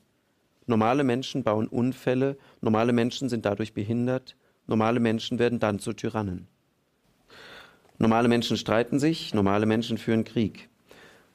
Normale 0.66 1.04
Menschen 1.04 1.44
bauen 1.44 1.68
Unfälle. 1.68 2.38
Normale 2.62 2.94
Menschen 2.94 3.28
sind 3.28 3.46
dadurch 3.46 3.74
behindert. 3.74 4.38
Normale 4.66 5.00
Menschen 5.00 5.38
werden 5.40 5.60
dann 5.60 5.80
zu 5.80 5.94
Tyrannen. 5.94 6.48
Normale 7.98 8.30
Menschen 8.30 8.56
streiten 8.56 9.00
sich. 9.00 9.34
Normale 9.34 9.66
Menschen 9.66 9.98
führen 9.98 10.24
Krieg. 10.24 10.70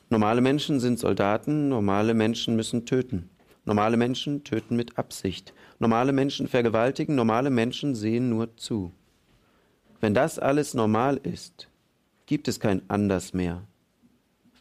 Normale 0.09 0.40
Menschen 0.40 0.81
sind 0.81 0.99
Soldaten. 0.99 1.68
Normale 1.68 2.14
Menschen 2.14 2.57
müssen 2.57 2.87
töten. 2.87 3.29
Normale 3.66 3.99
Menschen 3.99 4.44
töten 4.44 4.77
mit 4.77 4.97
Absicht. 4.99 5.53
Normale 5.79 6.12
Menschen 6.12 6.49
vergewaltigen. 6.49 7.16
Normale 7.16 7.51
Menschen 7.51 7.94
sehen 7.94 8.31
nur 8.31 8.57
zu. 8.57 8.92
Wenn 10.01 10.14
das 10.14 10.38
alles 10.38 10.73
normal 10.73 11.18
ist, 11.23 11.68
gibt 12.27 12.49
es 12.49 12.61
kein 12.61 12.83
Anders 12.88 13.35
mehr. 13.35 13.62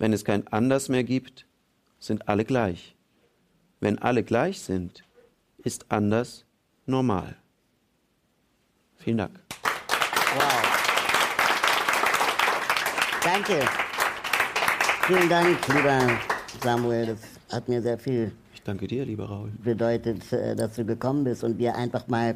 Wenn 0.03 0.11
es 0.11 0.25
kein 0.25 0.45
Anders 0.49 0.89
mehr 0.89 1.05
gibt, 1.05 1.45
sind 1.97 2.27
alle 2.27 2.43
gleich. 2.43 2.93
Wenn 3.79 3.99
alle 3.99 4.21
gleich 4.21 4.59
sind, 4.59 5.01
ist 5.59 5.85
anders 5.93 6.43
normal. 6.85 7.37
Vielen 8.97 9.19
Dank. 9.19 9.39
Wow. 10.35 10.43
Danke. 13.23 13.65
Vielen 15.07 15.29
Dank, 15.29 15.57
lieber 15.69 16.19
Samuel. 16.61 17.05
Das 17.05 17.21
hat 17.55 17.69
mir 17.69 17.81
sehr 17.81 17.97
viel 17.97 18.33
Ich 18.53 18.61
danke 18.61 18.87
dir, 18.87 19.05
lieber 19.05 19.29
Raul. 19.29 19.53
bedeutet, 19.63 20.33
äh, 20.33 20.53
dass 20.53 20.75
du 20.75 20.83
gekommen 20.83 21.23
bist 21.23 21.45
und 21.45 21.57
wir 21.57 21.75
einfach 21.75 22.09
mal, 22.09 22.35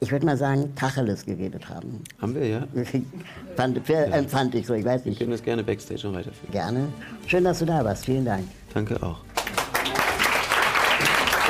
ich 0.00 0.12
würde 0.12 0.26
mal 0.26 0.36
sagen, 0.36 0.74
Tacheles 0.76 1.24
geredet 1.24 1.68
haben. 1.68 2.02
Haben 2.20 2.34
wir, 2.34 2.46
ja? 2.46 2.68
Fand, 3.56 3.84
für, 3.86 3.94
empfand 3.96 4.54
ich 4.54 4.66
so, 4.66 4.74
ich 4.74 4.84
weiß 4.84 5.04
Wir 5.04 5.10
nicht. 5.10 5.18
können 5.18 5.32
das 5.32 5.42
gerne 5.42 5.64
Backstage 5.64 6.06
noch 6.06 6.14
weiterführen. 6.14 6.52
Gerne. 6.52 6.88
Schön, 7.26 7.44
dass 7.44 7.58
du 7.58 7.64
da 7.66 7.84
warst. 7.84 8.04
Vielen 8.04 8.24
Dank. 8.24 8.44
Danke 8.72 9.02
auch. 9.02 9.18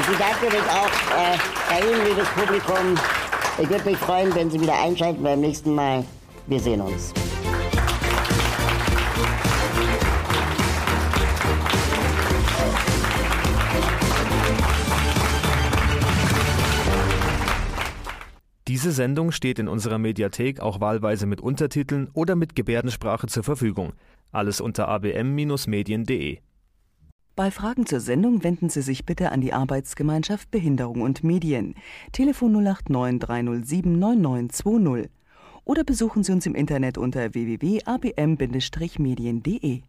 Ich 0.01 0.07
bedanke 0.07 0.47
mich 0.47 0.71
auch 0.71 0.87
äh, 1.17 1.37
bei 1.69 1.81
Ihnen, 1.87 2.07
liebes 2.09 2.29
Publikum. 2.29 2.95
Ich 3.61 3.69
würde 3.69 3.85
mich 3.91 3.99
freuen, 3.99 4.35
wenn 4.35 4.51
Sie 4.51 4.61
wieder 4.61 4.81
einschalten 4.81 5.23
beim 5.23 5.41
nächsten 5.41 5.75
Mal. 5.75 6.05
Wir 6.47 6.61
sehen 6.61 6.81
uns. 6.81 7.13
Diese 18.79 18.93
Sendung 18.93 19.33
steht 19.33 19.59
in 19.59 19.67
unserer 19.67 19.99
Mediathek 19.99 20.61
auch 20.61 20.81
wahlweise 20.81 21.27
mit 21.27 21.41
Untertiteln 21.41 22.11
oder 22.13 22.37
mit 22.37 22.55
Gebärdensprache 22.55 23.27
zur 23.27 23.43
Verfügung. 23.43 23.93
Alles 24.31 24.61
unter 24.61 24.87
abm-medien.de. 24.87 26.39
Bei 27.35 27.51
Fragen 27.51 27.87
zur 27.87 27.99
Sendung 27.99 28.45
wenden 28.45 28.69
Sie 28.69 28.83
sich 28.83 29.05
bitte 29.05 29.33
an 29.33 29.41
die 29.41 29.53
Arbeitsgemeinschaft 29.53 30.53
Behinderung 30.53 31.01
und 31.01 31.25
Medien. 31.25 31.75
Telefon 32.13 32.53
089 32.53 33.19
307 33.19 33.99
9920. 33.99 35.11
Oder 35.65 35.83
besuchen 35.83 36.23
Sie 36.23 36.31
uns 36.31 36.47
im 36.47 36.55
Internet 36.55 36.99
unter 36.99 37.35
www.abm-medien.de. 37.35 39.83